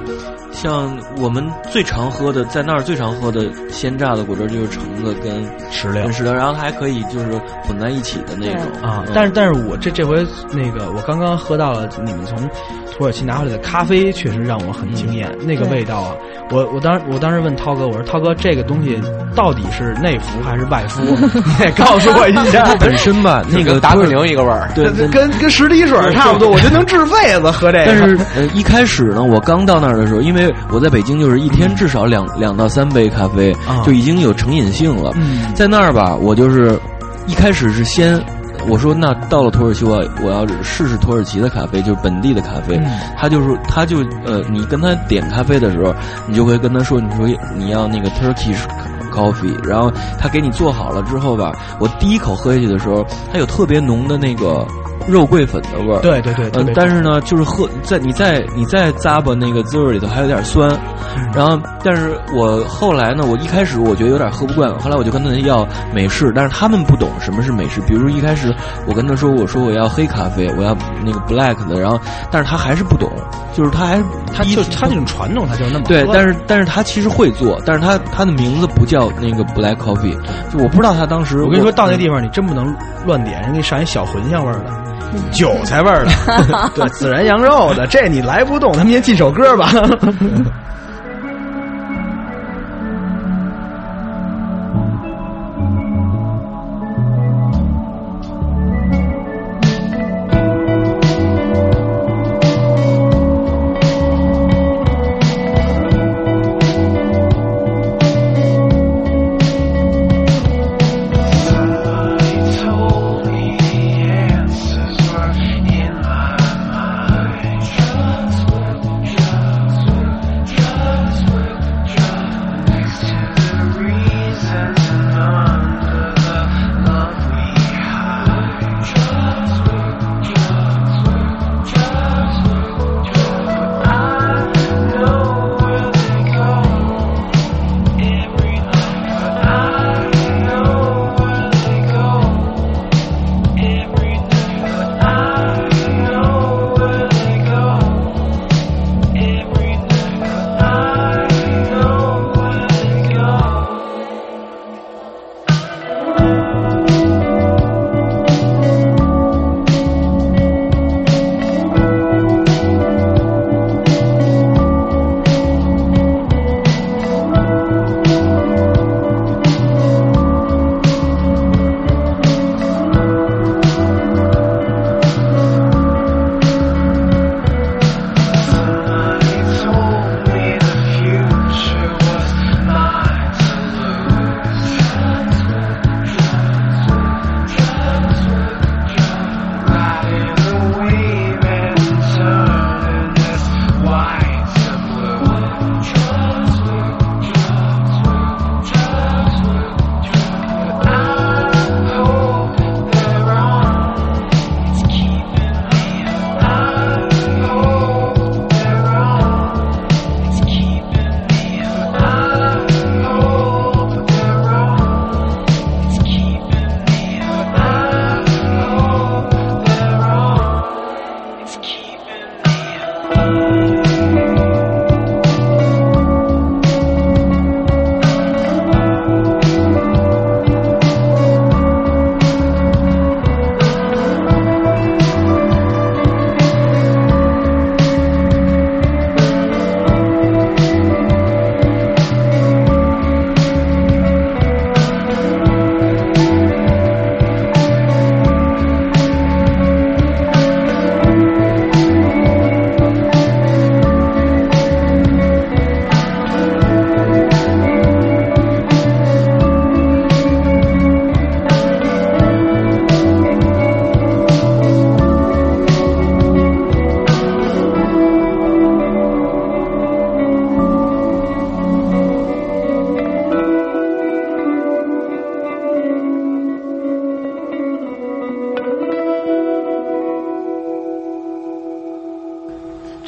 [0.57, 9.13] 像我们最常喝的，在那儿最常喝的鲜榨的果汁就是橙子跟石榴跟石榴，然后它还可以就是混在一起的那种啊嗯。
[9.15, 10.17] 但是，但是我这这回
[10.53, 12.37] 那个，我刚刚喝到了你们从
[12.97, 15.31] 土耳其拿回来的咖啡，确实让我很惊艳。
[15.45, 16.15] 那个味道啊，
[16.51, 18.99] 我我当时我当时问涛哥，我说涛哥，这个东西
[19.35, 21.03] 到底是内服还是外敷？
[21.05, 22.65] 你得告诉我一下。
[22.67, 27.85] 它本身吧，那个达克宁一个味儿， 对，对跟跟十滴水差不多，我觉得能治痱子喝这个。
[27.87, 35.13] 但是呃，一开始呢，我刚到那儿的时候，因为我在北京就是一天至少两两到三杯咖啡，啊就已经有成瘾性了。
[35.17, 36.79] 嗯在那儿吧，我就是
[37.27, 38.23] 一开始是先。
[38.69, 42.77] 我说那到了土耳其，我我要试试土耳其的咖啡，就是本地的咖啡。
[42.79, 45.95] 嗯他就是他就呃，你跟他点咖啡的时候，
[46.27, 48.59] 你就会跟他说，你说你要那个 Turkish
[49.15, 54.67] coffee，然后他给你做好了之后吧，我第一口喝下去的时候，它有特别浓的那个
[55.07, 56.01] 肉桂粉的味儿。
[56.01, 60.71] 对对对，嗯别，但是呢，就是喝在你在你在咂巴那个滋味里头还有点酸，
[61.35, 68.55] 然后但是我后来呢，我一开始我觉得有点喝不惯，后来我就跟他们要美式，但是他们不懂什么是美式，比如一开始
[68.87, 73.11] 我跟他说我说我要黑咖啡，我要那个 black 的，然后但是他还是不懂，
[73.55, 74.03] 就是他还
[74.35, 80.17] 他就他这种传统，他就那么喝，对但是但是他其实会做，但是他他的名字不叫那个 black coffee，
[80.51, 82.75] 就我不知道他当时我跟你说，到那地方你真不能
[83.07, 84.87] 乱点，人给你上一小茴香味儿的。
[85.33, 86.11] 韭菜味儿的，
[86.75, 88.73] 对，孜然羊肉的，这你来不动。
[88.73, 89.71] 咱们先进首歌吧。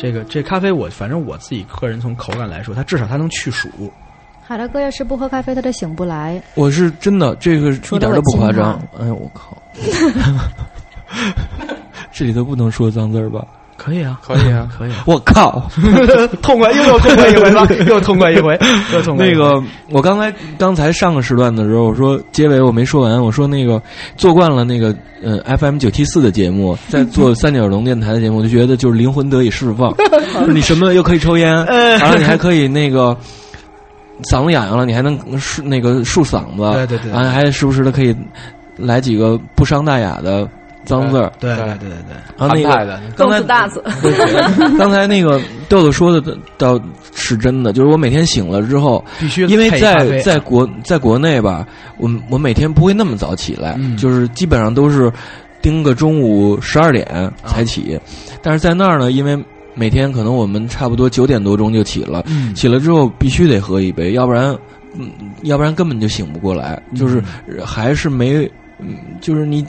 [0.09, 3.69] 这个这咖啡我反正我自己个人从口感来说，它至少它能去暑。
[4.43, 6.43] 海大哥要是不喝咖啡，他就醒不来。
[6.55, 8.81] 我是真的，这个一点都不夸张。
[8.99, 9.55] 哎呦，我靠！
[12.11, 13.47] 这里头不能说脏字儿吧？
[13.79, 14.91] 可以啊，可以啊， 可以。
[15.07, 15.71] 我靠，
[16.43, 18.59] 痛快又又痛快一回了， 又痛快一回，
[18.93, 19.27] 又痛快。
[19.27, 23.81] 那个，我刚才刚才上个时段的时候，我说结尾我没说完，我说那个
[24.17, 29.95] 做惯了那个呃 FM 九七四的节目，在做三角龙电台的节目，我就觉得就是灵魂得以释放，
[30.41, 31.49] 就是你什么又可以抽烟，
[31.99, 33.17] 然后你还可以那个。
[34.25, 38.13] 嗓子痒痒了，你还能竖那个竖嗓子，对对对，然后还时不时的可以
[38.77, 40.45] 来几个不伤大雅的
[40.89, 41.79] 脏字儿，对对对。
[41.79, 42.17] 对对。
[42.37, 43.83] 然后那个刚才大字，
[44.79, 46.81] 刚才那个豆豆说的倒
[47.15, 51.67] 是真的，就是我每天醒了之后，必须因为在在国在国内吧，
[51.99, 55.13] 我我每天不会那么早起来，就是基本上都是
[55.61, 57.99] 盯个中午十二点才起，
[58.43, 59.39] 但是在那儿呢，因为。
[59.75, 64.53] 每天可能我们差不多九点多钟就起了，起了之后必须得喝一杯，要不然，
[64.99, 65.09] 嗯，
[65.43, 67.23] 要不然根本就醒不过来，就是
[67.65, 68.51] 还是没，
[68.81, 69.67] 嗯，就是你，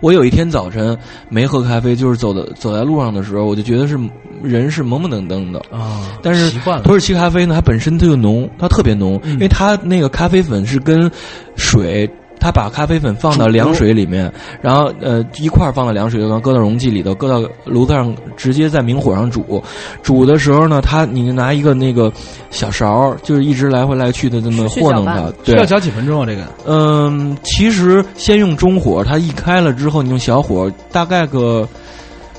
[0.00, 0.96] 我有一天早晨
[1.28, 3.98] 没喝咖啡，就是走的走在路上的时候，我就觉得是
[4.42, 6.18] 人是懵懵登登的啊。
[6.22, 11.10] 但是土耳其咖啡呢，它本身它就浓，它特别浓，因为它那个咖啡粉是跟
[11.56, 12.08] 水。
[12.42, 14.30] 他把咖啡粉放到凉水里面，
[14.60, 19.62] 然后呃一块儿放到凉水里头，搁到容器里头，搁到炉子上，直接在明火上煮。
[20.02, 22.12] 煮的时候呢，他你拿一个那个
[22.50, 25.32] 小勺，就是一直来回来去的这么和弄它。
[25.44, 26.26] 需，要搅几分钟啊？
[26.26, 26.42] 这个？
[26.66, 31.68] 嗯，其实先用中火，它一开了之后，你用小火，大概个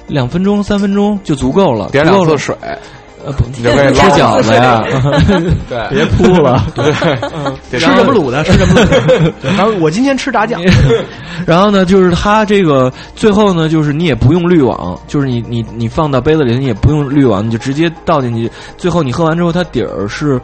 [0.08, 1.90] 两分钟、三分钟就足够了。
[1.92, 2.54] 点两次水。
[3.56, 4.84] 你这吃饺子呀？
[5.70, 6.66] 对， 别哭了。
[6.76, 8.44] 对，吃什么卤的？
[8.44, 9.34] 吃什么卤的？
[9.56, 10.62] 然后我今天吃炸酱。
[11.46, 18.52] 然后呢，就是它这个最后呢，就是你也不用滤网，就是你你你放到杯子里，你也不用滤网，你就直接倒进去。
[18.78, 20.40] 最后你喝完之后，它底儿是。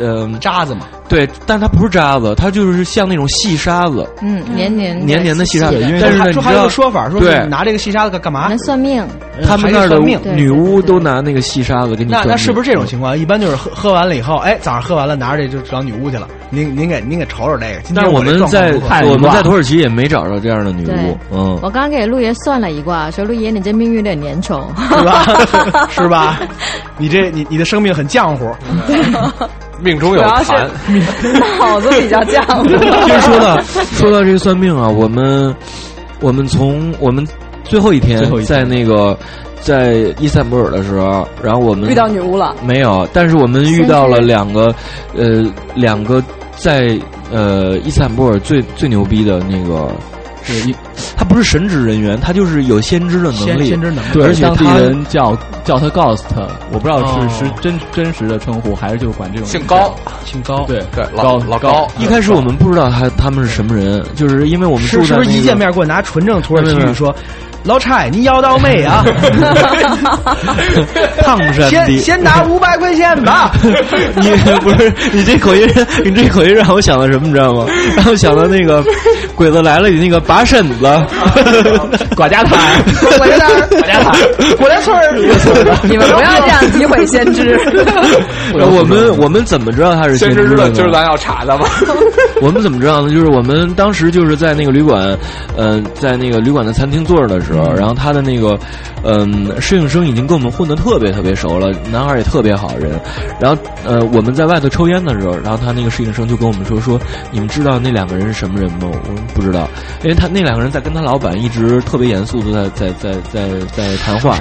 [0.00, 5.78] 呃，渣子嘛，对，但它不是渣子，它就是像那种细沙子，嗯，黏黏黏黏的细沙子。
[6.00, 8.48] 但是呢，说还有个说法，说拿这个细沙子干干嘛？
[8.48, 9.06] 能算命。
[9.46, 9.98] 他们那儿的
[10.34, 12.10] 女巫都拿那个细沙子给你。
[12.10, 13.16] 那那是不是这种情况？
[13.16, 16.28] 一般就是喝喝完了以后，哎，早上喝完了，拿着这就找女巫去了。
[16.50, 17.80] 您您给您给瞅瞅这个。
[17.94, 18.72] 但是我们在
[19.04, 21.16] 我们在土耳其也没找着这样的女巫。
[21.32, 25.86] 嗯，我刚刚给陆爷算了一卦，说陆爷你这命运有点粘稠，是吧？
[25.88, 26.40] 是吧？
[26.98, 28.50] 你这你你的生命很浆糊。
[29.82, 30.68] 命中有残，
[31.58, 32.64] 脑子比较犟。
[33.06, 35.54] 其实说到说到这个算命啊，我们
[36.20, 37.26] 我们从我们
[37.64, 39.16] 最后一天在那个
[39.60, 43.06] 在伊斯坦布尔的时候，然后我们遇到女巫了没有？
[43.12, 44.74] 但是我们遇到了两个
[45.16, 45.42] 呃
[45.74, 46.22] 两个
[46.56, 46.98] 在
[47.32, 49.90] 呃伊斯坦布尔最最牛逼的那个。
[50.48, 50.74] 一，
[51.16, 54.08] 他不是神职人员，他就是有先知的能力，先知能力。
[54.12, 56.22] 对，而且当地人叫叫他 Ghost，
[56.72, 61.86] 我不知道是是真真实的称呼，还是就管这种姓高， 姓高，对对，老老高。
[61.98, 67.14] 一开始我们不知道他他们是什么人，就是因为我们是是不是一见面给我拿纯正土耳其语说。
[67.62, 69.04] 老蔡，你要到没啊？
[71.22, 73.52] 胖山先先拿五百块钱吧。
[74.16, 74.30] 你
[74.62, 75.68] 不是你这口音，
[76.02, 77.66] 你这口音让我想到什么，你知道吗？
[77.98, 78.82] 让我想到那个
[79.40, 80.84] 鬼子来了，你那个拔身子，
[82.14, 82.58] 管家摊，
[83.16, 84.14] 管家摊，管家摊，
[84.58, 85.16] 寡家村儿。
[85.88, 87.58] 你们不要这样诋毁先知。
[88.52, 90.68] 我们我们怎么知道他是先知的？
[90.72, 91.64] 就是咱要查的吗？
[92.42, 93.12] 我们怎么知道呢？
[93.12, 95.16] 就是我们当时就是在那个旅馆，
[95.56, 97.70] 呃，在那个旅馆的餐厅坐着的时候。
[97.74, 98.58] 然后他的那个，
[99.04, 102.98] 嗯，摄影生已经跟我们混的特别特别熟了，男孩也特别好人。
[103.38, 106.98] 然后，呃，我们在外头抽烟的时候，然后他那个摄影生就跟我们说说，
[107.30, 108.78] 你们知道那两个人是什么人吗？
[108.82, 109.68] 我们不知道，
[110.02, 114.38] 因为他那两个人在跟他老板一直特别严肃的在在在在在谈话。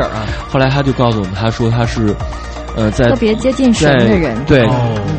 [0.47, 2.15] 后来他就告诉我们，他说他是，
[2.75, 4.37] 呃，在特别接近神的人。
[4.45, 4.67] 对，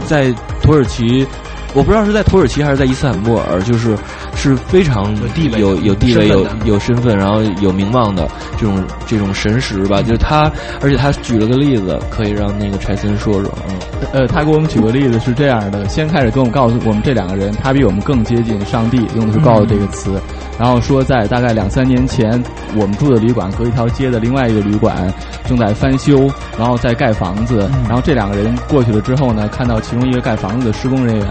[0.06, 1.26] 在土耳其。
[1.72, 3.96] 我不知道是在土耳其还是在伊斯坦布尔，就是
[4.34, 10.02] 是非常有地位、有有地位、有有身份，然后有名望的这种这种神石吧。
[10.02, 10.50] 就是他，
[10.80, 13.50] 而且他举了个例子，可以让那个柴森说说。
[13.68, 13.78] 嗯，
[14.12, 20.20] 呃，他给我们举个例子是这样的：先开始跟我们告诉我们这两个人，他比我们更接近上帝，用的是“告”这个词。
[20.58, 22.42] 然后说在大概两三年前，
[22.74, 25.10] 我们住的旅馆隔一条街的另外一个旅馆
[25.46, 27.70] 正在翻修，然后在盖房子。
[27.88, 31.26] 然后这两个人过去了之后呢，看到其中一个盖房子的施工人员。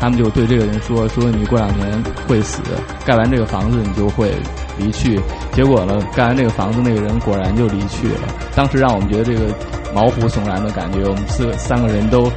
[0.00, 2.62] 他们就对这个人说：“说你过两年会死，
[3.04, 4.32] 盖完这个房子你就会
[4.78, 5.20] 离去。”
[5.52, 8.22] 结果呢，盖完这个房子，那个人果然就离去了。
[8.56, 9.54] 当时让我们觉得这个
[9.94, 12.32] 毛骨悚然的感觉，我们四个三个人都。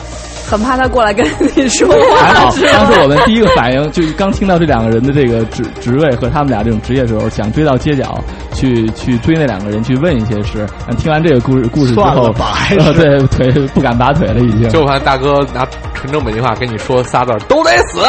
[0.49, 1.25] 很怕他过来跟
[1.55, 1.95] 你说话。
[2.27, 8.17] 还好， 当时我们第一个反应就刚听到这两个人的这个职职位和他们俩这种职业的时候，想追到街角
[8.53, 10.65] 去去追那两个人去问一些事。
[10.97, 12.33] 听完这个故事故事之后，
[12.93, 14.69] 对腿不敢拔腿了，已经。
[14.69, 17.99] 就怕大哥拿纯正北京话跟你说仨字都得死，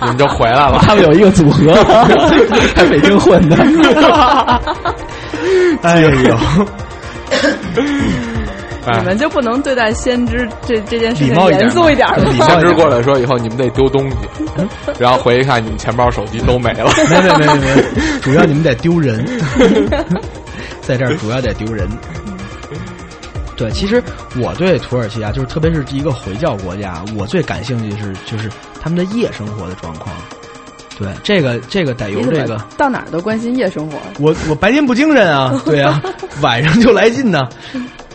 [0.00, 0.78] 你们就回来了。
[0.86, 1.72] 他们有一个组合，
[2.74, 3.56] 在北京混的。
[5.82, 6.36] 哎呦，
[8.98, 12.46] 你们就不能对待先知这这件事情礼貌严肃一点吗？
[12.46, 14.16] 先知过来说以后你们得丢东西，
[14.98, 16.90] 然后回去看你们钱包、手机都没了。
[17.10, 19.24] 没没没没没，主要你们得丢人，
[20.80, 21.88] 在这儿主要得丢人。
[23.56, 24.02] 对，其实
[24.40, 30.14] 我对土耳其啊，就是特别是一个回教国家，我最感兴趣的是就是他们的夜生活的状况。
[30.98, 33.98] 对，这个这个得由这个到哪儿都关心夜生活。
[34.18, 36.00] 我我白天不精神啊，对啊，
[36.40, 37.48] 晚上就来劲呢。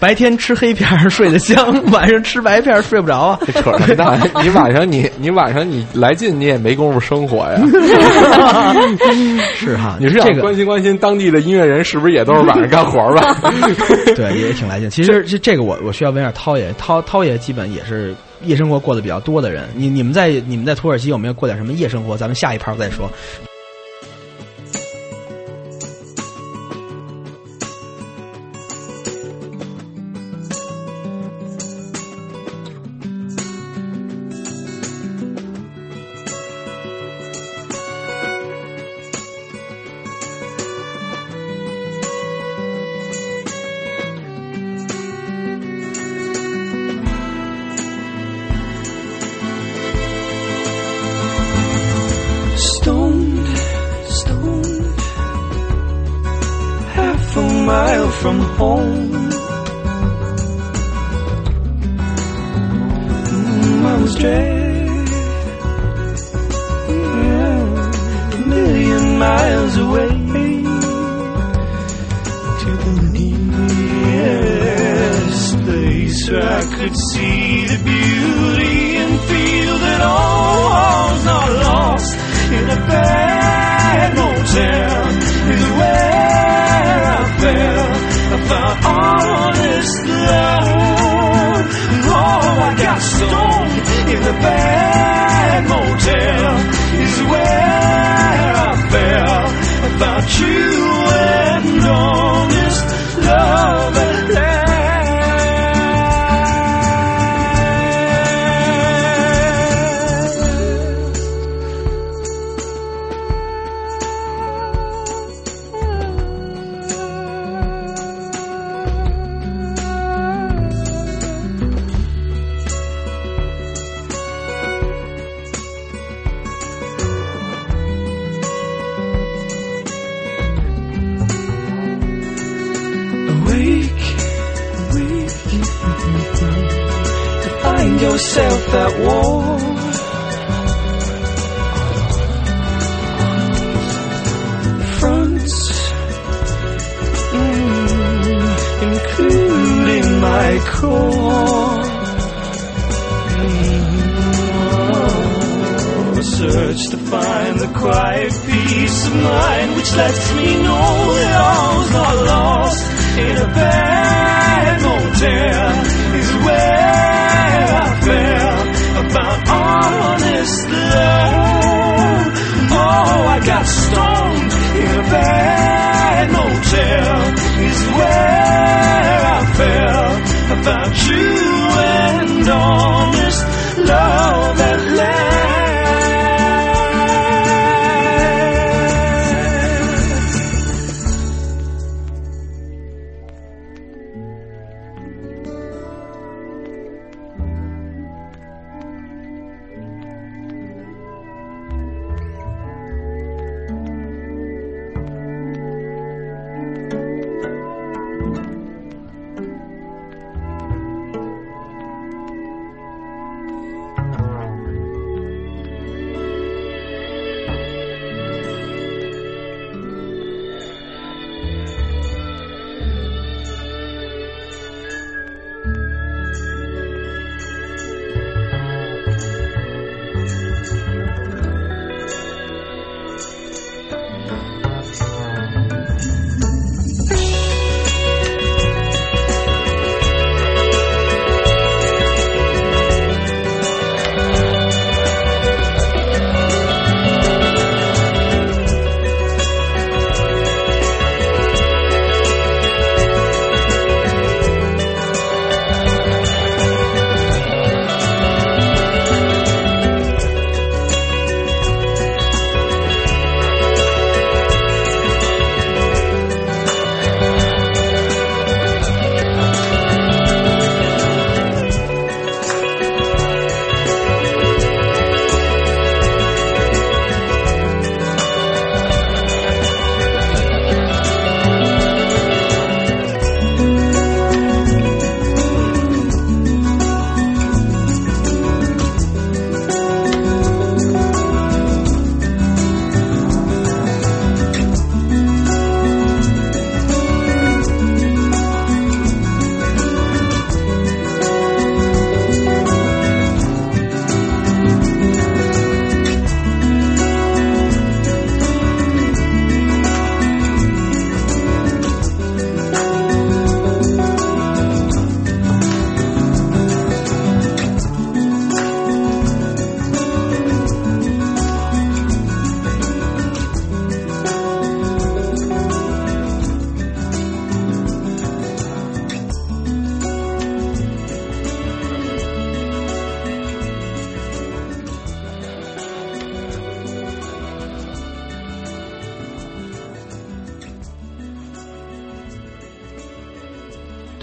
[0.01, 3.39] 白天吃黑片儿睡得香，晚上吃白片儿睡不着啊。
[3.45, 4.19] 这扯什么淡？
[4.41, 7.61] 你晚上你你晚上你来劲，你也没工夫生活呀。
[9.55, 13.37] 是哈，你是想关心关心当地的音乐人是不是也都是晚上干活吧？
[14.17, 14.89] 对，也挺来劲。
[14.89, 19.65] 其实这这个我我需要问一下涛爷，涛涛爷基本也是夜生活过得比较多的人。
[19.75, 22.17] 你你们在你们在土耳其有没有过点什么夜生活？
[22.17, 23.07] 咱们下一盘再说。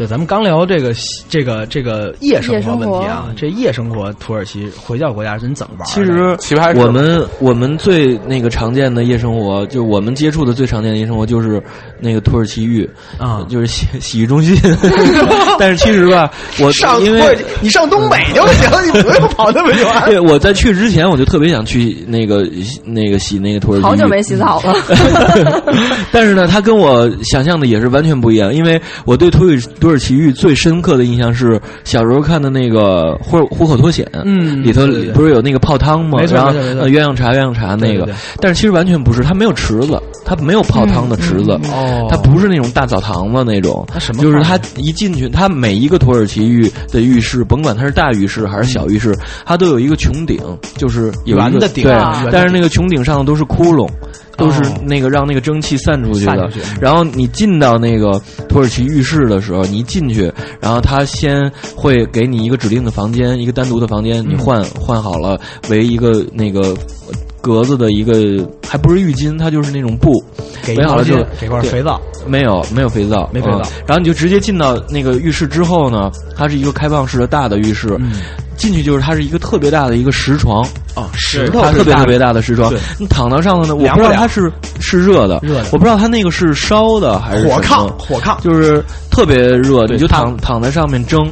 [0.08, 0.94] 咱们刚聊这个
[1.28, 5.86] 这个这个夜生活问题啊，这夜生活土耳其回教国家人怎么玩？
[5.86, 11.62] 其实棋牌我们我们最那个常见的夜生活，就我们接触的最常见的夜生活就是
[12.00, 12.88] 那个土耳其浴
[13.18, 14.56] 啊就是洗洗浴中心。
[15.58, 16.30] 但是其实吧，
[16.60, 19.86] 我上因为土耳其你上东北就行，你不用跑那么远。
[20.06, 22.48] 对我在去之前我就特别想去那个
[22.82, 24.74] 那个洗那个土耳其浴，好久没洗澡了。
[26.10, 36.20] 但是呢，它跟我想象的也是完全不一样，因为我对土耳土耳其浴最深刻的印象是小时候看的那个《虎虎口脱险》，嗯里头不是有那个泡汤吗？
[36.30, 38.08] 然后鸳鸯茶鸳鸯茶那个
[38.40, 50.38] 但是其实完全不是，它没有池子，它没有泡汤的池子，哦它不是那种大澡堂子那种，它什么就是它一进去，它每一个土耳其浴的浴室，甭管它是大浴室还是小浴室，它都有一个穹顶，
[50.76, 51.92] 就是有一个圆的顶对
[52.30, 53.88] 但是那个穹顶上都是窟窿。
[54.38, 54.74] 都是哦。
[54.86, 56.48] 那个让那个蒸汽散出去的。
[56.50, 58.18] 去，然后你进到那个
[58.48, 66.74] 土耳其浴室的时候，你一进去，然后他先会给你一个指定的房间，一个单独的房间，你换换好了为一个那个
[67.40, 70.12] 格子的一个，还不是浴巾，它就是那种布，
[70.62, 71.70] 给给块对。
[71.70, 73.58] 肥皂，没有没有肥皂，没肥皂。
[73.58, 78.12] 嗯然后你就直接进到那个浴室之后呢，它是一个开放式的大的浴室，嗯
[78.58, 80.62] 进去就是它是一个特别大的一个石床，
[80.94, 82.68] 啊，石头特别特别大大的石床。
[82.68, 85.64] 对，你躺到上头呢，我不知道它是是热的，热的。
[85.72, 88.38] 我不知道它那个是烧的还是火炕，火炕。
[88.42, 90.60] 就是特别热，对你就躺躺。
[90.60, 91.24] 在上面蒸。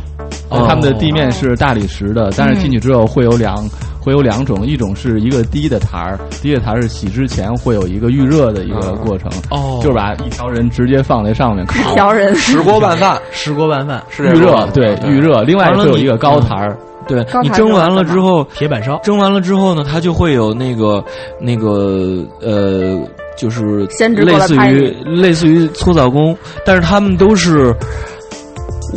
[0.48, 0.64] 哦。
[0.68, 3.68] 他们的地面是大理石的，但是进去之后会有两
[4.00, 9.80] 会有两种，一种是一个低的台儿，低的台儿是洗之前会有一个预热的一个过程，哦。
[9.82, 12.32] 就是把一条人直接放在上面烤，调人。
[12.36, 21.02] 石锅拌饭石锅拌饭，是这预热对预热，另外完了你会有一个高台儿，对你蒸完了之后，铁板烧，蒸完了之后呢，它就会有那个
[21.40, 22.98] 那个呃，
[23.36, 27.74] 就是类似于类似于搓澡工，但是他们都是。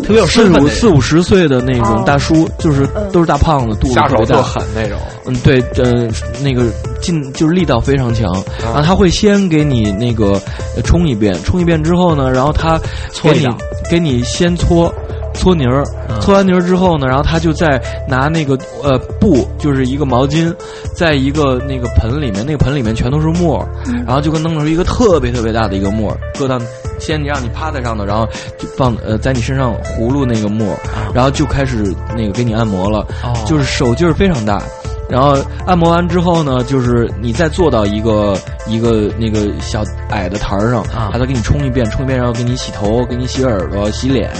[0.04, 4.42] 特别有四身份的五四五十岁的那种哦大叔，就是都是大胖子，肚子特特别大。
[4.42, 6.08] 狠那种，嗯，对，呃，
[6.44, 6.64] 那个
[7.02, 10.40] 劲就是力道非常强啊啊，他会先给你那个
[10.76, 12.80] 呃冲一遍，冲一遍之后呢，然后他
[13.24, 13.56] 给你搓一
[13.90, 14.94] 给你先搓
[15.34, 16.20] 搓泥儿，嗯。
[16.22, 20.54] 搓完泥儿之后呢，然后他就再拿那个呃布，就是一个毛巾，
[20.96, 23.68] 在一个那个盆里面，那个盆里面全都是沫儿，
[24.06, 26.60] 然后就跟弄出一个特别特别大的一个沫儿，搁到
[27.00, 28.28] 先你让你趴在上头，然后
[28.58, 30.80] 就放呃在你身上葫芦那个沫儿，
[31.14, 33.34] 然后就开始那个给你按摩了，哦。
[33.46, 34.62] 就是手劲儿非常大。
[35.10, 35.36] 然后
[35.66, 38.38] 按摩完之后呢，就是你再坐到一个
[38.68, 41.10] 一个那个小矮的台儿上，啊。
[41.12, 44.32] 他再给你冲一遍，冲一遍，然后给你洗头，给你洗耳朵、洗脸，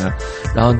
[0.56, 0.74] 然后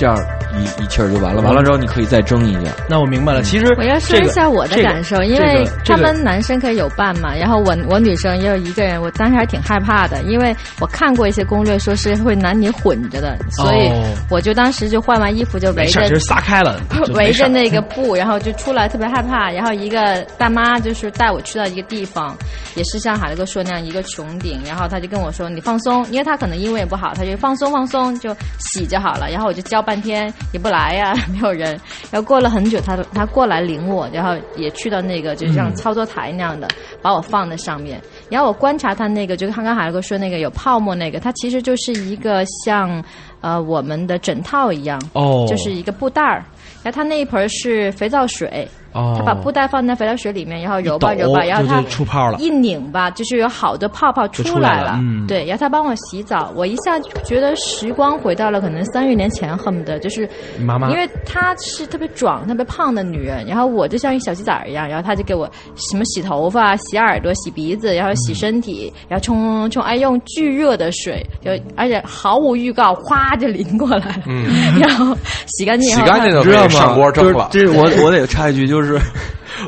[0.00, 0.16] 这样
[0.56, 1.42] 一一气儿就完了。
[1.42, 2.72] 完了之后，你可以再蒸一下。
[2.88, 3.42] 那我明白了。
[3.42, 16.80] 其实我要说一下我的感受，因为他们男生可以有伴嘛，然后我我女生也有一个人，我当时还挺害怕的，因为我看过一些攻略，说是会男女混着的，所以哦我就当时就换完衣服就围着没事儿，就撒开了，
[17.12, 19.50] 围着那个布，然后就出来特别害怕。
[19.50, 22.34] 然后一个大妈就是带我去到一个地方，
[22.74, 29.28] 也是像海哥说那样一个穹顶，然后他就跟我说你放松，因为他可能英文也不好，他就放松放松就洗就好了。
[29.30, 31.70] 然后我就教半天也不来呀， 没有人。
[32.12, 36.68] 然后过了很久，他他过来领我，然后也去到那个就像操作台那样的，
[37.02, 38.00] 把我放在上面。
[38.28, 43.02] 然后我观察他那个，就刚刚海哥说那个有泡沫那个，它其实就是一个像
[43.40, 45.02] 呃我们的枕套一样。
[45.14, 46.44] 哦，就是一个布袋儿，
[46.84, 52.38] 然后它那一盆是肥皂水，哦，他把布袋放在肥皂水里面，然后揉吧揉吧，然后就它就出泡了。
[52.38, 54.84] 一拧吧，就是有好多泡泡出来了。
[54.84, 54.98] 来了。
[55.00, 55.26] 嗯。
[55.26, 60.28] 对，然后他帮我洗澡，我一下觉得时光回到了可能三十年前，恨不得就是
[60.58, 60.90] 妈妈。
[60.90, 74.46] 因为她是特别壮、特别胖的女人，然后我就像一小鸡仔一样，然后她就给我什么洗头发、洗耳朵、洗鼻子，然后嗯洗身体，然后冲冲，哎，用巨热的水，就而且毫无预告，哗就淋过来了，嗯，
[74.80, 75.16] 然后
[75.46, 76.68] 洗干净洗干净就知道吗？
[76.68, 77.48] 上锅蒸了。
[77.52, 79.00] 就是这我我得插一句，就是就是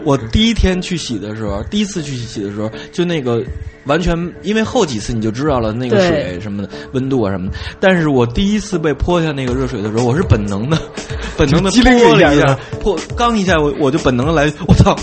[0.04, 3.42] 我第一天去洗的时候，第一次去洗的时候，就那个
[3.84, 7.56] 完全因为后几次你就知道了那个水什么的温度啊什么的。
[7.80, 10.78] 但是我第一次被泼下那个热水的时候，我是本能的，
[11.36, 14.96] 本能的泼了一下泼刚一下我我就本能的来，我操！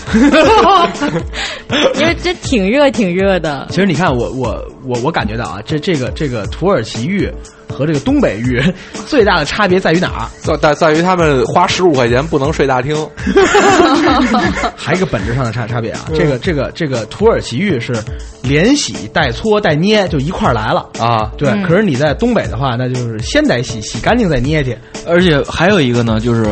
[1.96, 3.68] 因为这挺热挺热的。
[3.70, 7.30] 其实你看，我我我我感觉到啊，这这个这个土耳其浴
[7.68, 8.62] 和这个东北浴
[9.06, 10.26] 最大的差别在于哪儿？
[10.42, 12.96] 在在在于他们花十五块钱不能睡大厅，
[14.76, 16.06] 还有一个本质上的差差别啊。
[16.14, 17.96] 这个这个这个土耳其浴是
[18.44, 20.90] 连洗带搓带捏就一块儿来了。
[21.00, 24.78] 啊，对，嗯可是你在东北的话，那就是先得洗，洗干净再捏去。
[25.08, 26.46] 而且还有一个呢，就是，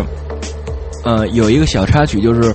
[1.03, 2.53] 呃，有一个小插曲，就是，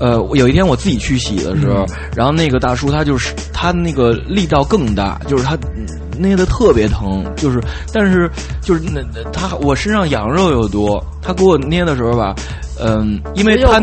[0.00, 1.86] 呃，有一天我自己去洗的时候，
[2.16, 5.56] 然后那个大叔他就是他那个力道更大，就是他
[6.18, 7.60] 捏的特别疼，就是
[7.92, 12.34] 但是就是那那他我身上羊肉又多，他给我捏的时候吧，
[12.80, 13.80] 嗯，因为他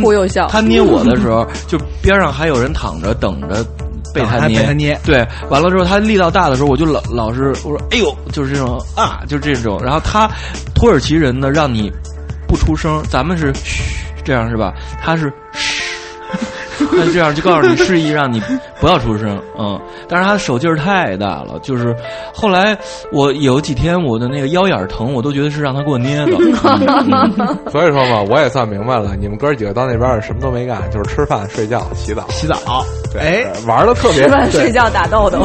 [0.47, 3.65] 他捏我的时候， 就边上还有人躺着等着。
[4.11, 9.79] 被他捏，被他捏，对，完了之后他力道大的时候，我就老老是我说，哎呦，就是这种啊，就是这种。
[9.83, 10.27] 然后他
[10.73, 11.91] 土耳其人呢，让你
[12.47, 13.83] 不出声，咱们是嘘，
[14.23, 14.73] 这样是吧？
[14.99, 15.78] 他是嘘。
[16.97, 18.41] 他这样就告诉你，示意让你
[18.79, 19.79] 不要出声，嗯。
[20.07, 21.95] 但是他手劲儿太大了，就是
[22.33, 22.77] 后来
[23.11, 26.31] 我有几天我的那个腰眼疼，我都觉得是让他给我捏的。
[27.69, 32.85] 所以说嘛，我也算明白了，你们哥几个到那边什么都没干，就是吃饭、睡觉、洗澡、洗澡。
[33.19, 35.39] 哎，玩的特别吃饭、睡觉、打豆豆，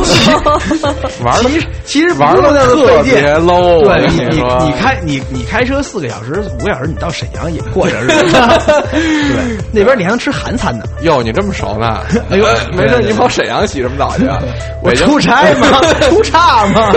[1.24, 1.50] 玩的
[1.84, 3.82] 其实玩的特别 low。
[3.84, 4.36] 对你，
[4.66, 8.36] 你开你你开车四个小时、五个小时，你到沈阳也过着日子。
[8.92, 10.84] 对，那边你还能吃韩餐呢。
[11.02, 12.00] 哟，你这么熟呢？
[12.30, 14.24] 哎呦，没事，你跑沈阳洗什么澡去？
[14.82, 15.80] 我出差吗？
[16.08, 16.92] 出差吗？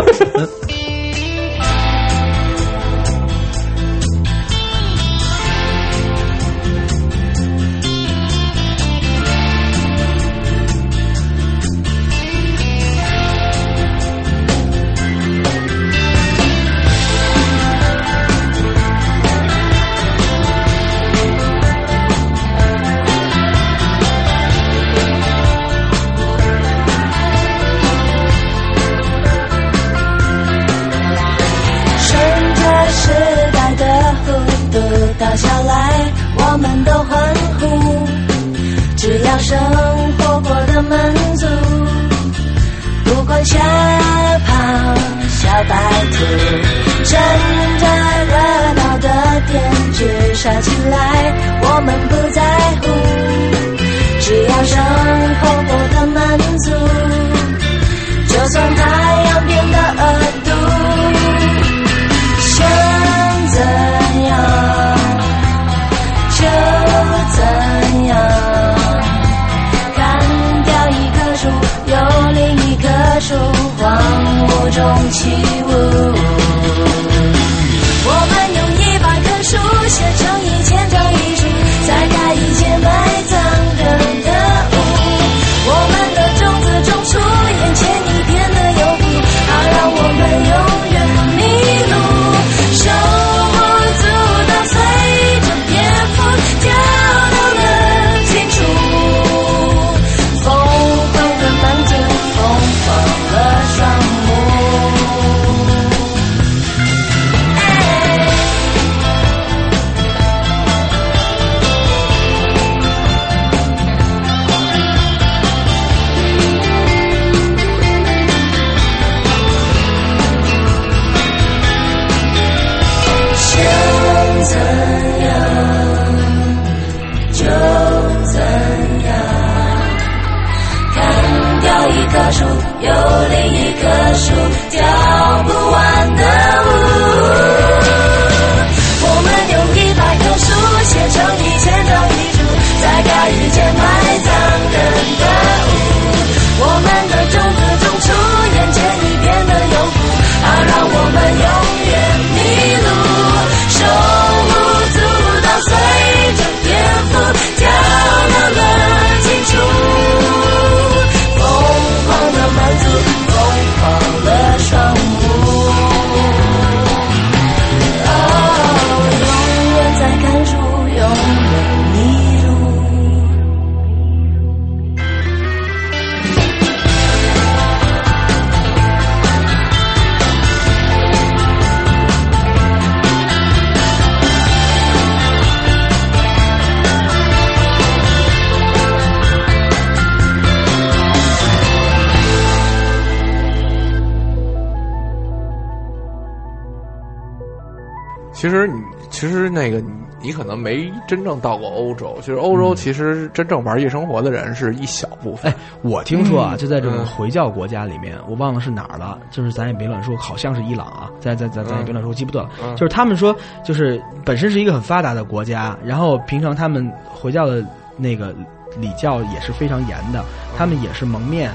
[199.68, 202.16] 那个你，你可能没真正到过欧洲。
[202.22, 205.52] 其实欧洲其实真正玩夜生活的人是一小部分。
[205.52, 212.50] 哎，我听说啊，嗯就在这种嗯回教国家里面，我忘了是哪儿了，就是咱也别乱说，好像是伊朗啊，咱咱咱咱也别乱说，我记不得了。
[212.64, 217.62] 嗯就是他们说，就是本身是一个很发达的国家，然后平常他们回教的
[217.98, 218.34] 那个
[218.80, 220.24] 礼教也是非常严的，
[220.58, 221.52] 他们也是蒙面，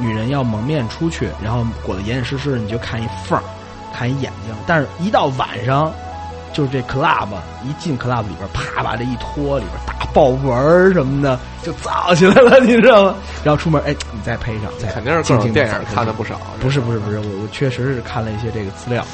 [0.00, 3.44] 女女人要蒙面出去，然后裹得严严实实的，你就看一缝儿，
[3.92, 5.92] 看一眼睛，但是一到晚上。
[6.54, 7.28] 就是这 club
[7.62, 13.14] 一进 club 里边，啪把这一脱，里边大豹纹儿什么的就造起来了，你知道吗？
[13.44, 16.40] 然后出门，哎，你再配上，再肯定是各种电影看的不少。
[16.60, 19.04] 不是不是不是，我我确实是看了一些这个资料。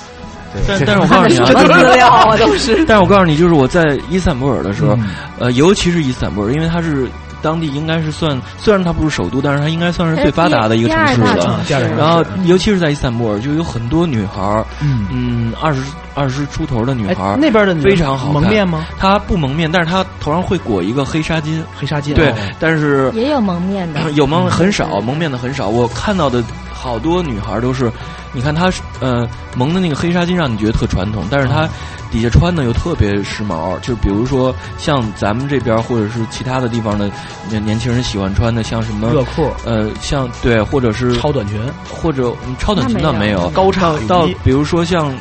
[0.69, 2.85] 但但是我告诉你啊，什么资料啊都是。
[2.87, 4.97] 但是我告诉你，就是我在伊斯坦布尔的时候，
[5.39, 7.09] 呃，尤其是伊斯坦布尔，因为它是。
[7.43, 11.61] 当地应该是算，虽然它不是首都，但是它应该算是最发达的一个城市了。
[11.97, 15.83] 然后，尤其是在伊斯坦布尔，就有很多女孩儿，嗯，二十
[16.15, 18.87] 二十出头的女孩儿，那边的非常好蒙面吗？
[18.99, 22.15] 她不蒙面，但是她头上会裹一个黑纱巾，黑纱巾。
[22.15, 25.69] 对，但是也有蒙面的，有蒙很少，蒙面的很少。
[25.69, 26.43] 我看到的
[26.81, 27.93] 好多女孩都是，
[28.33, 28.71] 你看她
[29.01, 31.69] 呃蒙的那个黑纱巾，让你觉得特传统，但是她。
[32.13, 37.09] 底下穿的又特别时髦，就比如说像咱们这边或者是其他的地方的
[37.49, 45.15] 年年轻人喜欢穿的，像什么热裤，呃，像对，或者是超短裙，或者超短裙倒没有，高叉到比如说像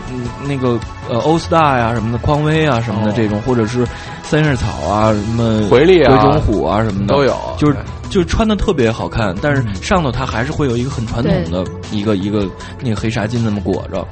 [0.43, 3.85] 那个呃欧 star 呀什么的，匡威啊什么的这种，或者是
[4.29, 7.75] 三叶草啊什么回力啊、回种虎啊什么的都有，就是
[8.09, 12.47] 就穿的特别好看，但是上头它还是会有一个很传统的一个一个
[12.81, 14.07] 那个黑纱巾那么裹着，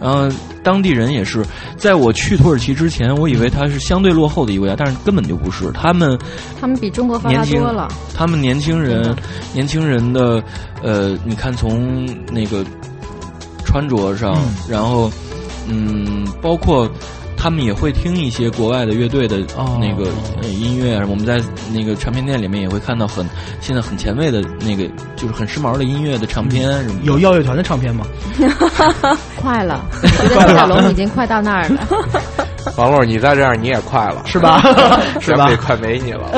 [0.00, 0.28] 然后
[0.62, 1.44] 当地人也是
[1.76, 2.12] 在我。
[2.12, 5.72] 去土耳其之前，我以为它是相对落后的一个国家，但是根本就不是。
[5.72, 6.16] 他们，
[6.60, 7.88] 他们比中国发达多了。
[8.14, 9.16] 他们年轻人，
[9.54, 10.42] 年轻人的，
[10.82, 12.64] 呃，你看从那个
[13.64, 14.36] 穿着上，
[14.68, 15.10] 然后，
[15.66, 16.88] 嗯，包括。
[17.42, 19.38] 他们也会听一些国外的乐队的
[19.80, 20.08] 那个
[20.48, 21.40] 音乐，我们在
[21.74, 23.28] 那个唱片店里面也会看到很
[23.60, 27.00] 现在很前卫的那个，就是很时髦的音乐的唱片什么。
[27.02, 28.06] 有耀乐团的唱片吗？
[29.34, 31.80] 快了，我觉得小龙已经快到那儿了。
[32.78, 34.62] 王璐，你再这样你也快了，是吧？
[35.18, 35.50] 是吧？
[35.66, 36.30] 快没你了。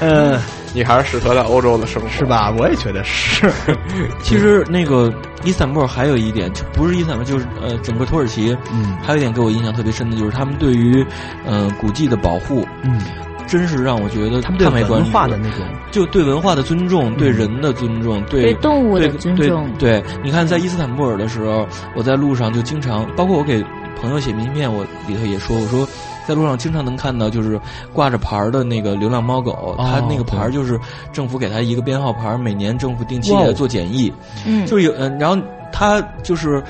[0.00, 0.40] 嗯。
[0.74, 2.52] 你还是适合在欧洲的生活，是吧？
[2.58, 3.50] 我也觉得是。
[4.22, 5.12] 其实那个
[5.44, 11.04] 伊斯坦布尔还有一点，就不是伊斯坦布尔，就是呃，整个土耳其，嗯，还有一点给我印象特别深的，就是他们对于
[11.44, 13.00] 呃古迹的保护，嗯，
[13.46, 19.70] 真是让我觉得他们对文化的那种，就对文化的尊重，对人的尊重，对动物的尊重。
[19.78, 23.62] 对，你看在伊斯坦布尔的时候，我在路上就经常，包括我给
[24.00, 25.86] 朋友写明信片，我里头也说，我说。
[26.26, 27.60] 在路上经常能看到，就是
[27.92, 30.78] 挂着牌儿的那个流浪猫狗，它那个牌儿就是
[31.12, 34.12] 政府给它一个编号牌，每年政府定期给它做检疫，
[34.46, 35.36] 嗯，就是有，然后
[35.72, 36.62] 它就是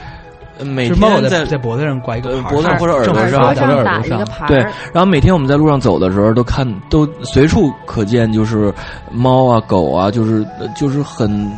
[0.61, 4.59] 每天在在脖子上挂一个脖子或者耳朵上或者耳朵上，对，
[4.93, 8.73] 然后每天我们在路上走的时候都看都随处可见，就是
[9.11, 10.47] 猫啊狗啊，就是
[10.77, 11.51] 就是很。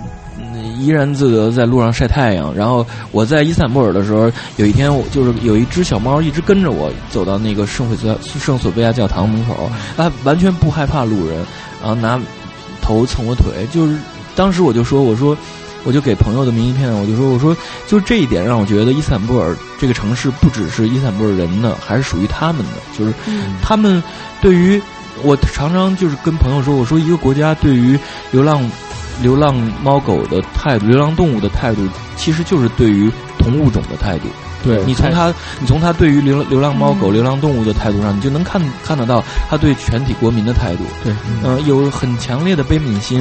[0.77, 11.39] 怡然自得在路上晒太阳，然后我在伊斯坦布尔的时候，有一天就是有一只小猫一直跟着我走到那个圣菲索圣索菲亚教堂门口，它完全不害怕路人，
[11.81, 12.21] 然后拿
[12.83, 13.97] 头蹭我腿，就是
[14.35, 15.37] 当时我就说，我说
[15.85, 17.57] 我就给朋友的明信片，我就说我说
[17.87, 23.15] 就这一点让我觉得伊斯坦布尔这个城市不只是伊斯坦布尔人的，还是属于他们的，就是
[23.63, 24.03] 他们
[24.43, 24.83] 对于
[25.23, 27.99] 我常常就是跟朋友说，我说一个国家对于
[28.33, 28.69] 流浪。
[29.23, 31.87] 流浪猫狗的态度，流浪动物的态度，
[32.17, 34.29] 其实就是对于同物种的态度。
[34.63, 35.29] 对你从他，
[35.61, 40.85] 你从他对于流流浪猫狗、流浪动物的态度上，你就能看看得到他对全体国民的态度。
[41.03, 43.21] 对，嗯，有很强烈的悲悯心，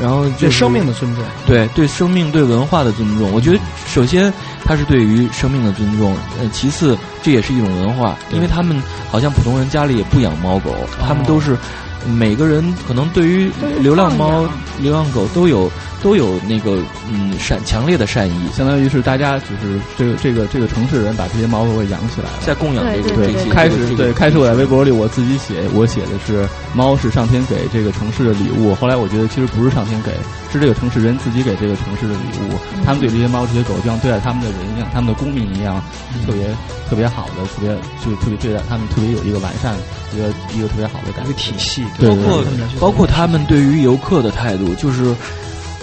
[0.00, 3.32] 然后对生命的尊重，对对生命、对文化的尊重。
[3.32, 3.58] 我觉得，
[3.88, 4.32] 首先
[4.64, 10.72] 他是对于生命的尊重，呃，其次这也是一种文化，因为他们好像普通人家里也不养猫狗，
[11.04, 11.58] 他们都是。
[12.06, 15.70] 每个人可能对于流浪猫、流浪狗都有
[16.02, 16.78] 都有那个
[17.10, 23.50] 嗯善强烈的善意，相当于是大家就是这个这个这个城市人把这些猫狗养起来了，在供养这个这些。
[23.50, 28.74] 开始对开始我在微博里我自己写，我写的是猫是上天给这个城市的礼物。
[28.74, 30.12] 后来我觉得其实不是上天给，
[30.52, 32.58] 是这个城市人自己给这个城市的礼物。
[32.84, 35.82] 他们对这些猫这些狗就像对待他们的人一样，他们的公民一样，
[36.24, 36.46] 特别
[36.88, 37.70] 特别好的，特别
[38.04, 39.74] 就特别对待他们特别有一个完善。
[40.10, 42.42] 一个一个特别好的感觉体系，包括
[42.80, 45.14] 包括他们对于游客的态度，就是，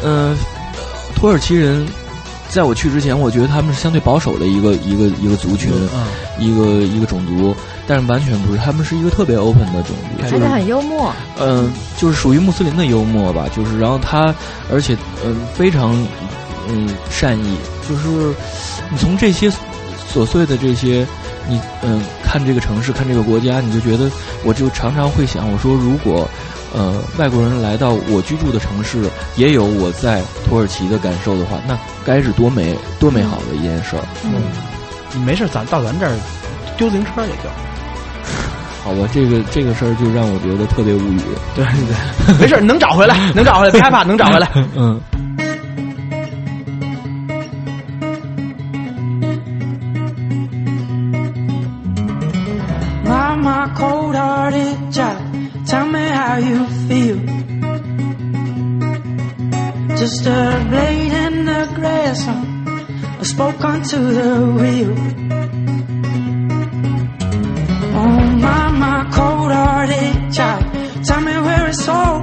[0.04, 0.36] 呃，
[1.16, 1.86] 土耳其人，
[2.50, 5.72] 在我去之前，我觉得他们是相对保守的一个一个一个族群，
[6.40, 7.56] 一个一个种族，
[7.88, 14.34] 但是完全不是，他们是一个特别 open 的种族，而且很幽默，嗯，就是属于穆斯林的幽默吧，就是然后他，
[14.72, 15.96] 而且嗯非常
[16.70, 18.08] 嗯善意，就是
[18.90, 19.50] 你从这些
[20.14, 21.06] 琐碎的这些。
[21.48, 24.10] 你嗯，看这个城市，看这个国家，你就觉得，
[24.44, 26.28] 我就常常会想，我说如果，
[26.76, 34.04] 呃，外国人来到我居住的城市，也有我在土耳其的感受的话，那该是多美多美好的一件事儿。
[34.26, 34.34] 嗯，
[35.14, 36.12] 你没事，咱到咱这儿
[36.78, 37.50] 丢自行车也就。
[38.84, 41.20] 好吧，这个这个事儿就让我觉得特别无语。
[41.56, 41.74] 对对
[42.28, 44.48] 对， 没事，能找回来，能找回来，别害怕，能找回来。
[44.76, 45.00] 嗯。
[60.06, 62.28] Just a blade in the grass.
[62.28, 64.94] I spoke onto the wheel.
[68.00, 70.64] Oh my, my cold-hearted child,
[71.06, 72.15] tell me where it's all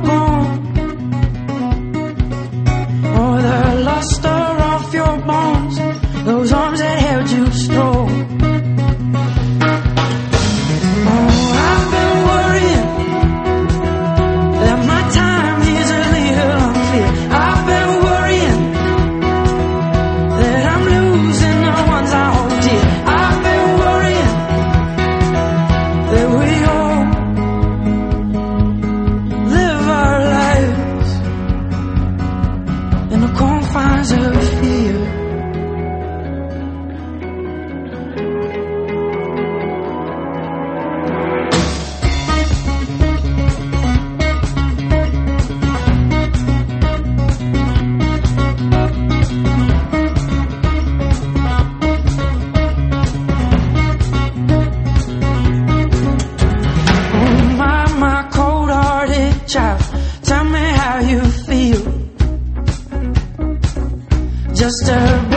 [64.63, 65.32] Just a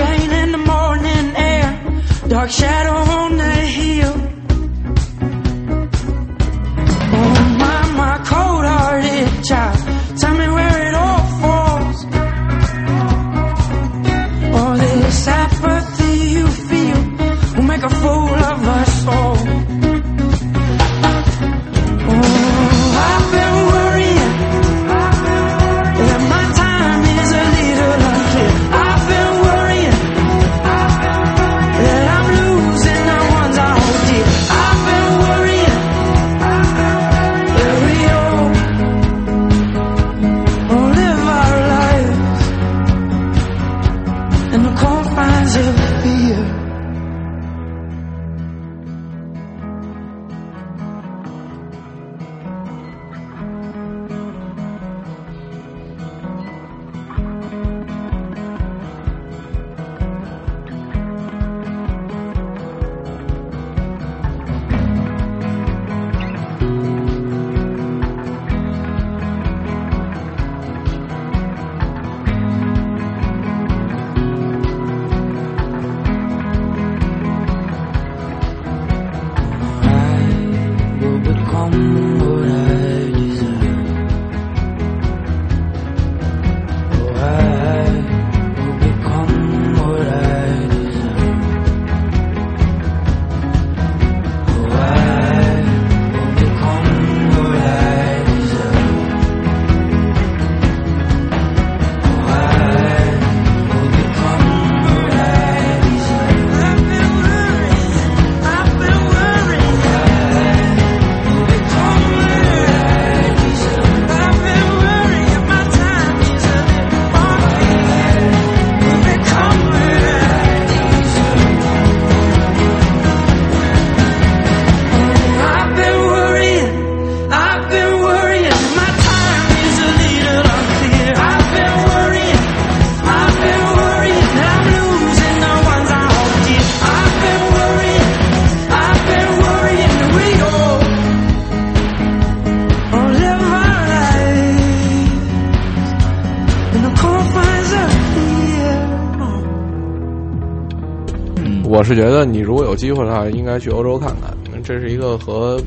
[151.86, 154.36] 是觉得你如果有机会的话，应该去欧洲看看。
[154.63, 155.61] 这是一个和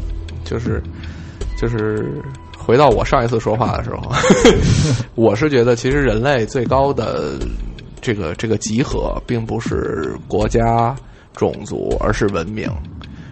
[0.44, 0.82] 就是
[1.56, 2.20] 就是
[2.58, 4.12] 回到我上一次说话的时候，
[5.14, 7.38] 我是觉得其实人类最高的
[8.00, 10.94] 这个这个集合，并不是国家
[11.34, 12.68] 种族，而是文明。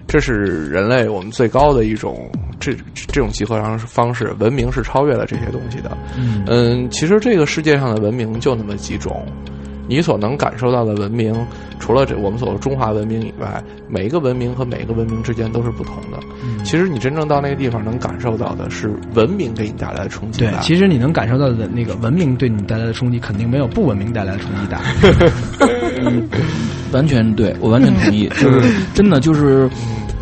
[0.06, 2.30] 这是人类我们最高的一种
[2.60, 5.98] 这这种集合方方式，文明是超越了这些东西的。
[6.16, 9.26] 嗯嗯，其实这个世界上的文明就那么几种，
[9.88, 11.34] 你所能感受到的文明，
[11.78, 16.18] 除了这我们所说中华文明以外，每一个文明和每一个文明之间都是不同的。
[16.42, 24.80] 嗯其实你真正到那个地方，能感受到的是文明给你带来的冲击。，对其实你能感受到的那个文明对你带来的冲击，肯定没有不文明带来的冲击大。
[26.92, 28.60] 完全对我完全同意，就是
[28.94, 29.68] 真的就是，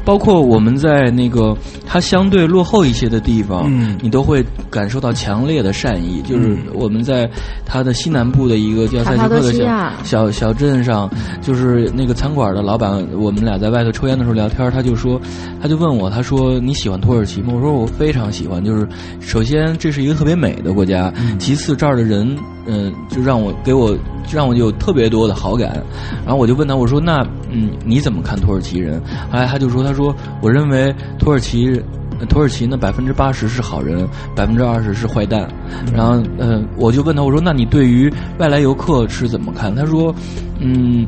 [0.05, 6.23] 包括我们在那个它相对落后一些的地方，嗯你都会感受到强烈的善意。
[6.23, 7.29] 就是我们在
[7.65, 15.21] 它的西南部的一个叫塞卡帕吉克的小小小镇上，就是那个餐馆的老板，我们俩在外头抽烟的时候聊天，他就说，
[15.63, 17.53] 他就问我，他说你喜欢土耳其吗？
[17.55, 18.87] 我说我非常喜欢，就是
[19.21, 22.37] 首先这是一个特别美的国家，其次这儿的人，
[22.67, 23.93] 嗯、就让我给我
[24.27, 25.83] 就让我有特别多的好感。
[26.25, 29.01] 然后我就问他，我说那嗯你怎么看土耳其人？
[29.31, 31.81] 后来他就说，他说我认为土耳其。
[32.21, 35.49] 呃土耳其呢，百分之八十是好人，百分之二十是坏蛋。
[35.93, 40.15] 然后，呃，我就问他，我说：“那你对于外来游客是怎么看？”他说
[40.63, 41.05] ：“嗯，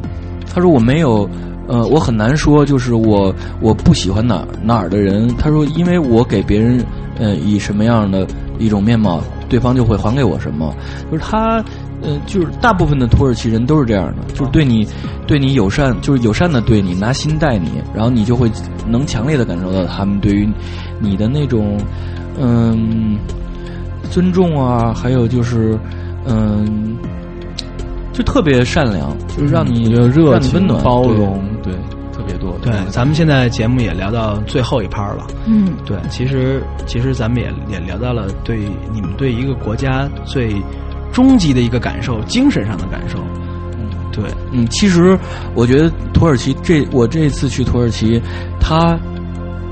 [0.52, 1.30] 他说我没有，
[1.68, 5.28] 呃，我很难说，就是我我不喜欢哪哪儿的人。
[5.38, 6.84] 他说，因为我给别人，
[7.20, 8.26] 呃，以什么样的
[8.58, 10.74] 一种面貌，对方就会还给我什么。
[11.08, 11.64] 就是他，
[12.06, 14.86] 呃，就是大部分的土耳其人都是这样的，就是对你
[15.26, 18.50] 对你友善，就是友善的对你，拿心待你，然后你就会
[18.88, 20.48] 能强烈的感受到他们对于
[21.00, 21.76] 你的那种，
[22.40, 23.18] 嗯。
[24.08, 25.76] 尊重啊，还有就是，
[26.26, 26.96] 嗯，
[28.12, 31.72] 就特别善良，就是让你有热让你温、暖、包容，对，
[32.12, 32.56] 特别多。
[32.62, 35.26] 对，咱们现在节目也聊到最后一趴了。
[35.44, 38.60] 嗯，对，其实其实咱们也也聊到了对
[38.92, 40.54] 你们对一个国家最
[41.12, 43.18] 终极的一个感受，精神上的感受。
[43.78, 45.18] 嗯，对，嗯，其实
[45.54, 48.20] 我觉得土耳其这我这次去土耳其，
[48.60, 48.98] 它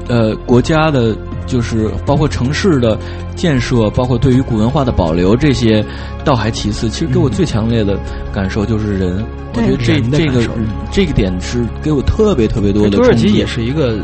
[0.09, 1.17] 呃国家的，
[1.47, 2.99] 就是包括城市的
[3.35, 5.85] 建设，包括对于古文化的保留这些，
[6.25, 6.89] 倒还其次。
[6.89, 7.99] 其实给我最强烈的
[8.33, 9.25] 感受就是人，
[9.55, 10.43] 我觉得这这个
[10.91, 13.99] 这个点是给我特别特别多的土耳其也是一个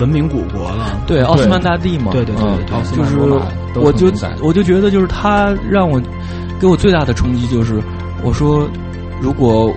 [0.00, 1.00] 文明古国了。
[1.06, 3.18] 对奥斯曼大帝嘛，对对对嗯对对，奥斯就是
[3.76, 6.00] 我就我就觉得就是他让我
[6.60, 7.80] 给我最大的冲击就是，
[8.22, 8.68] 我说
[9.20, 9.72] 如果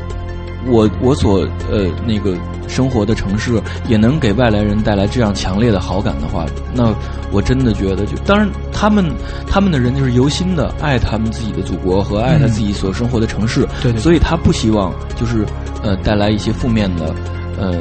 [0.65, 2.35] 我我所呃那个
[2.67, 6.93] 生活的城市也能给外来人带来这样强烈的好感的话，那
[7.31, 9.05] 我真的觉得就当然他们
[9.47, 15.45] 他们的人就是由心的爱他们自己的祖国和爱他自己所生活的城市，对对所以他不希望就是
[15.83, 17.13] 呃带来一些负面的。
[17.59, 17.73] 呃，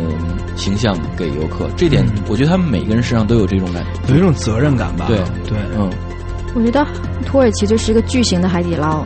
[0.56, 4.14] 形象给游客，这点嗯我觉得他们每个人身上都有这种感觉。
[4.14, 5.04] 有一种责任感吧。
[5.06, 5.90] 对对，嗯，
[6.56, 6.84] 我觉得
[7.26, 9.04] 土耳其就是一个巨型的海底捞，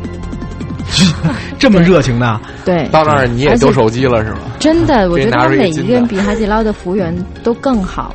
[1.59, 2.41] 这么热情的？
[2.65, 4.39] 对，到那儿你也丢手机了是吗？
[4.59, 8.15] 真的， 我觉得每一个人比海底捞的服务员都更好。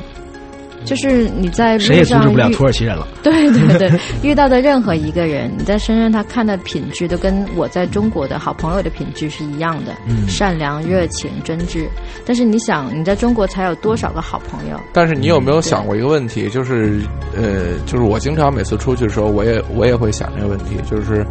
[0.86, 3.06] 就是你在谁也路上阻止不了遇土耳其人了。
[3.22, 11.86] 对对对， 遇到的任何一个人，你在深圳他看的品质都跟我在中国的好朋友的品质是一样的，嗯善良、热情、真挚。
[12.24, 14.80] 但是你想，你在中国才有多少个好朋友？
[14.92, 17.00] 但是你有没有想过一个问题，就是
[17.36, 21.26] 呃，就是我经常每次出去的时候，我也我也会想这个问题，就是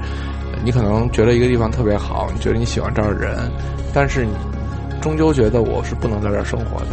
[0.51, 3.49] 呃你可能觉得一个地方特别好，你觉得你喜欢这儿的人，
[3.93, 4.31] 但是你
[5.01, 6.87] 终究觉得我是不能在这儿生活的。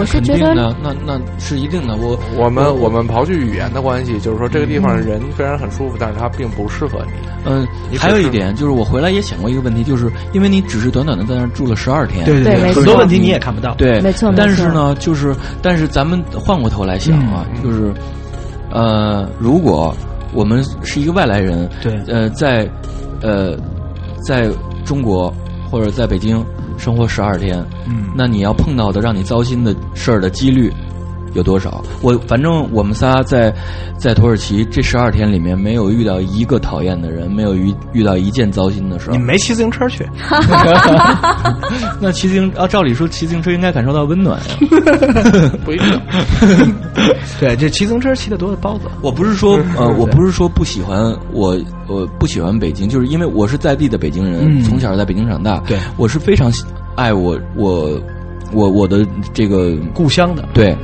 [0.00, 1.96] 我是觉得肯定的，那那是一定的。
[1.96, 7.12] 我我们我我们刨去语言的关系，就是说这个地方人虽然很舒服，但是它并不适合你。
[7.44, 7.66] 嗯
[7.98, 13.74] 还有一点就是，我回来也想过一个问题，就是因为你只是短短的在那儿住了十二天，对对很多问题你也看不到。
[13.74, 17.92] 对，没错但是呢，就是但是咱们换过头来想啊，嗯就是
[18.70, 19.94] 呃，如果
[20.32, 22.68] 我们是一个外来人，对呃，在
[23.22, 23.56] 呃
[24.26, 24.48] 在
[24.84, 25.32] 中国
[25.70, 26.44] 或者在北京
[26.80, 30.72] 生活十二天，嗯，那你要碰到的让你糟心的事儿的几率
[31.34, 31.82] 有多少？
[32.02, 33.54] 我反正我们仨在
[33.96, 39.18] 在土耳其这十二天里面没有遇到一个讨厌的人，没有遇遇到一件糟心的事儿你。
[39.18, 40.06] 没骑自行车去，
[42.00, 44.46] 那骑自行啊，照理说骑自行车应该感受到温暖呀。
[45.64, 46.00] 不一定。
[47.38, 48.84] 对，这骑自行车骑的多的包子。
[49.02, 56.64] 我不是说呃，我不是说不喜欢我，我不喜欢北京，就是因为我是在地的北京人，嗯从小在北京长大，对我是非常喜
[56.96, 58.00] 爱我我
[58.52, 60.76] 我我的这个故乡的，对。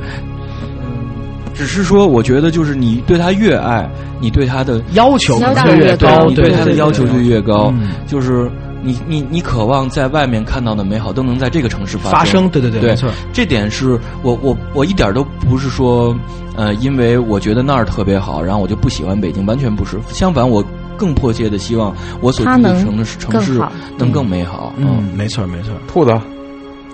[1.57, 3.89] 只是说，我觉得就是你对他越爱，
[4.21, 7.89] 你对他的要求要求可能越高你对他的要求就越高嗯。
[8.05, 8.49] 就是
[8.83, 12.43] 你你你渴望在外面看到的美好都能在这个城市发生。
[12.43, 13.09] 生，对对对，对没错。
[13.33, 16.15] 这点是我我我一点都不是说，
[16.55, 19.97] 呃，因为我觉得那儿特别好，然后我就不喜欢北京，完全不是。
[20.09, 20.63] 相反，我
[20.95, 23.59] 更迫切的希望我所住的城市城市
[23.97, 24.73] 能更美好。
[24.77, 25.73] 嗯，没错没错。
[25.87, 26.13] 兔子，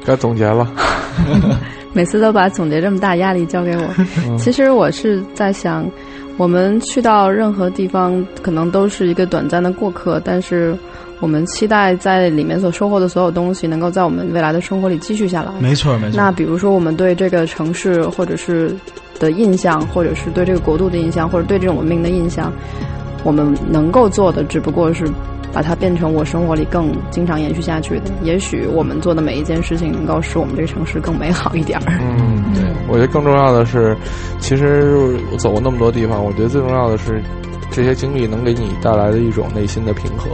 [0.06, 0.66] 该总结了。
[1.96, 3.88] 每次都把总结这么大压力交给我。
[4.38, 5.90] 其实我是在想，
[6.38, 10.76] 我们去到任何地方，可能都是一个短暂的过客，但是
[11.20, 15.52] 我们期待在里面所收获的所有东西，能够在我们未来的生活里继续下来。
[15.60, 16.18] 没错没错。
[16.18, 18.76] 那比如说，我们对这个城市或者是
[19.20, 22.52] 的印象，或者是对这个国度的印象，或者对这种文明的印象，
[23.24, 25.06] 我们能够做的只不过是
[25.54, 28.12] 把它变成我生活里更经常延续下去的。
[28.24, 32.00] 也许我们做的每一件事情，能够使我们这个城市更美好一点儿。
[32.02, 33.96] 嗯， 对，我觉得更重要的是，
[34.40, 37.22] 其实我走过那么多地方，我觉得最重要的是
[37.70, 40.30] 这些经历能给你带来的一种内心的平和。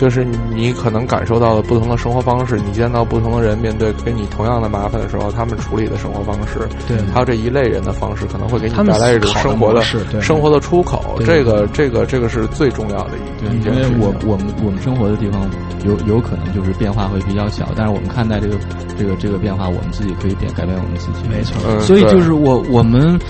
[0.00, 9.82] 就是你可能感受到了不同的生活方式，你见到不同的人面对跟你同样的麻烦的时候，他们处理的生活方式，对，还有这一类人的方式，可能会给你带来一种生活的
[10.22, 11.20] 生活的出口。
[11.26, 13.92] 这个这个这个是最重要的一对，一件事情。
[13.92, 15.46] 因为我我们我们生活的地方
[15.84, 18.56] 有有可能就是变化会比较小，但是我们看待这个
[18.98, 21.28] 这个这个变化，我们自己可以变改变我们自己。
[21.28, 23.20] 没错嗯所以就是我我们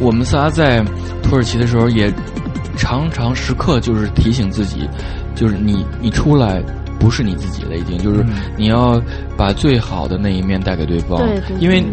[0.00, 0.82] 我们仨在
[1.22, 2.10] 土耳其的时候，也
[2.76, 4.88] 常常时刻就是提醒自己，
[5.34, 6.62] 就是你你出来。
[6.98, 8.24] 不是你自己了，已经就是
[8.56, 8.98] 你要
[9.36, 11.84] 把最好的那一面带给对方，对对对因为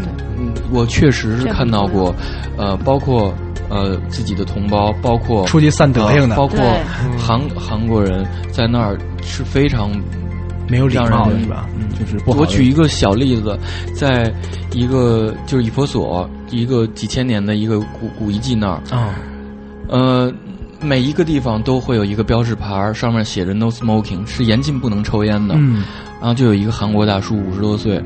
[0.71, 2.15] 我确实是看到过，
[2.57, 3.31] 呃，包括
[3.69, 6.35] 呃自己的同胞，包括出去散德行的。
[6.35, 6.57] 呃包括
[7.17, 9.91] 韩韩国人在那儿是非常
[10.69, 11.67] 没有礼让人貌是吧？
[11.77, 12.39] 嗯，就是不好。
[12.39, 13.59] 我举一个小例子，
[13.93, 14.33] 在
[14.71, 19.15] 一个就是以佛所，一个几千年的一个古古遗迹那儿，啊，
[19.89, 20.33] 呃，
[20.83, 25.55] 每一个地方都会有一个标志牌儿，上面写着 “No Smoking”，是严禁不能抽烟的。
[25.57, 25.83] 嗯，
[26.19, 28.01] 然后就有一个韩国大叔，五十多岁，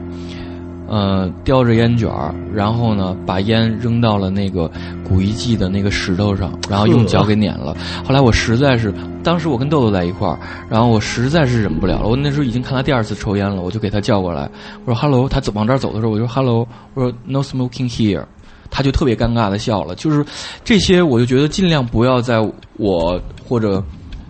[0.87, 4.71] 呃，叼着烟卷儿，然后呢，把烟扔到了那个
[5.03, 7.75] 古遗迹的那个石头上，然后用脚给碾了。
[8.05, 8.93] 后来我实在是，
[9.23, 10.39] 当时我跟豆豆在一块儿，
[10.69, 12.07] 然后我实在是忍不了了。
[12.07, 14.49] 我那时候已经看他第二次抽烟了，我就给他叫过来，
[14.85, 18.23] 我说 “hello”，他走往这儿走的时候，我就说 “hello”，我说 “no smoking here”。
[18.69, 20.26] 他就特别尴尬的笑了，就是
[20.64, 22.39] 这些，我就觉得尽量不要在
[22.77, 23.84] 我或者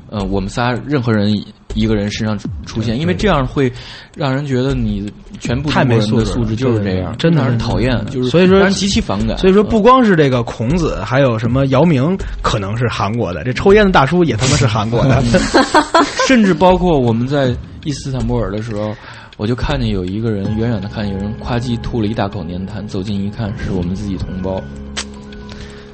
[0.10, 1.34] 呃我们仨任何人
[1.74, 3.72] 一个人身上出现，因为这样会
[4.16, 9.38] 让人觉得你全部太没素质了素质就是这样，真的是讨厌，就是所以说极其反感。
[9.38, 15.22] 所以说，不光是这个孔子，还有什么姚明可能是韩国的，这抽烟的大叔也他妈是韩国的。
[16.28, 18.94] 甚至包括我们在伊斯坦布尔的时候，
[19.38, 24.62] 我就看见有一个人，远远的看见有人夸叽吐了一大口粘痰，走近一看是我们自己同胞，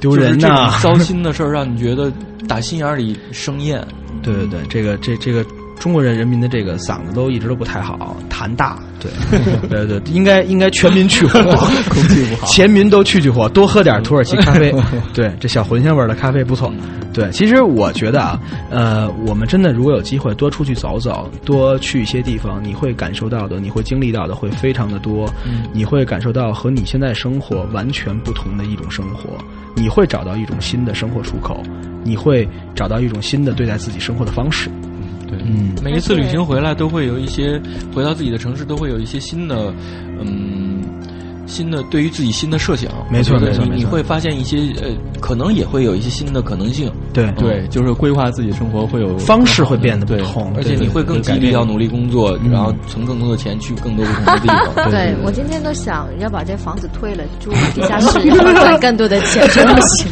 [0.00, 0.48] 丢人呐！
[0.48, 2.10] 呐糟心的事儿让你觉得
[2.48, 3.86] 打心眼里生厌。
[4.22, 5.44] 对对对，这个这这个
[5.78, 8.78] 中国人人民的这个嗓子都一直都不太好，痰大。
[9.00, 9.10] 对
[9.68, 11.38] 对对，应该应该全民去火，
[11.90, 14.74] 空气不好全民都去去火，多喝点土耳其咖啡。
[15.12, 16.72] 对，这小茴香味的咖啡不错。
[17.12, 18.40] 对，其实我觉得啊，
[18.70, 25.28] 呃，我们真的如果有机会多出去走走，多去一些地方，你会感受到的，你会经历到的会非常的多。
[25.44, 29.28] 嗯你会感受到和你现在生活完全不同的一种生活，
[29.74, 31.62] 你会找到一种新的生活出口，
[32.02, 34.70] 你会找到一种新的对待自己生活的方式。
[35.44, 37.60] 对，嗯，每一次旅行回来，都会有一些
[37.94, 39.72] 回到自己的城市，都会有一些新的，
[40.20, 40.82] 嗯，
[41.46, 42.90] 新的对于自己新的设想。
[43.10, 44.88] 没错没错你会发现一些呃，
[45.20, 46.90] 可能也会有一些新的可能性。
[47.12, 54.90] 对对，就是规划自己生活会有方式会变得不同，而且你会更激励要努力工作，然后存更多的钱去更多不同的地方。
[54.90, 58.18] 对我今天都想要把这房子退了，住地下室，
[58.56, 60.10] 赚更多的钱，真不行。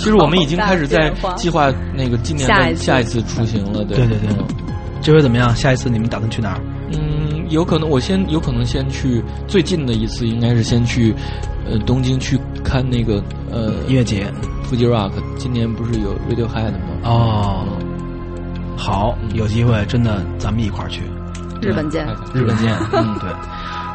[0.00, 3.84] 其实我们已经开始在计划那个今年的下一次出行了。
[3.84, 4.44] 对对对对，
[5.02, 5.54] 这回怎么样？
[5.54, 6.60] 下一次你们打算去哪儿？
[6.92, 11.14] 嗯，有可能我先有可能先去最近的一次，应该是先去
[11.70, 14.26] 呃东京去看那个呃音乐节
[14.64, 15.12] ，Fuji Rock。
[15.36, 16.78] 今年不是有 Radiohead 吗？
[17.04, 17.66] 哦，
[18.76, 21.02] 好，有机会真的咱们一块儿去。
[21.60, 22.74] 日本见，日本见。
[22.92, 23.30] 嗯，对。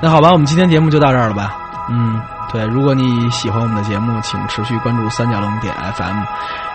[0.02, 1.58] 那好吧，我们今天节目就到这儿了吧？
[1.90, 2.20] 嗯，
[2.52, 2.66] 对。
[2.68, 6.20] 如果你喜欢我们的节目，请持续关注三角龙点 FM，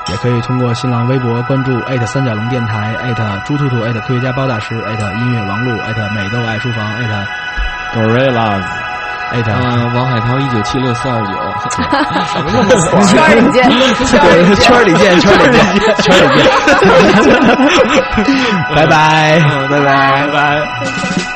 [0.08, 7.12] 也可以通过新浪微博关注艾特三角龙电台艾特猪兔兔艾特科学家包大师艾特音乐王璐艾特美豆爱书房艾特
[8.00, 8.62] Gorillas
[9.32, 11.32] 艾特嗯，王海涛一九七六四二九，
[12.26, 13.00] 什么那么错？
[13.04, 15.62] 圈里见，对，圈里见，圈里见，
[16.02, 16.42] 圈里见。
[18.74, 19.38] 拜拜，
[19.70, 21.29] 拜拜，拜拜。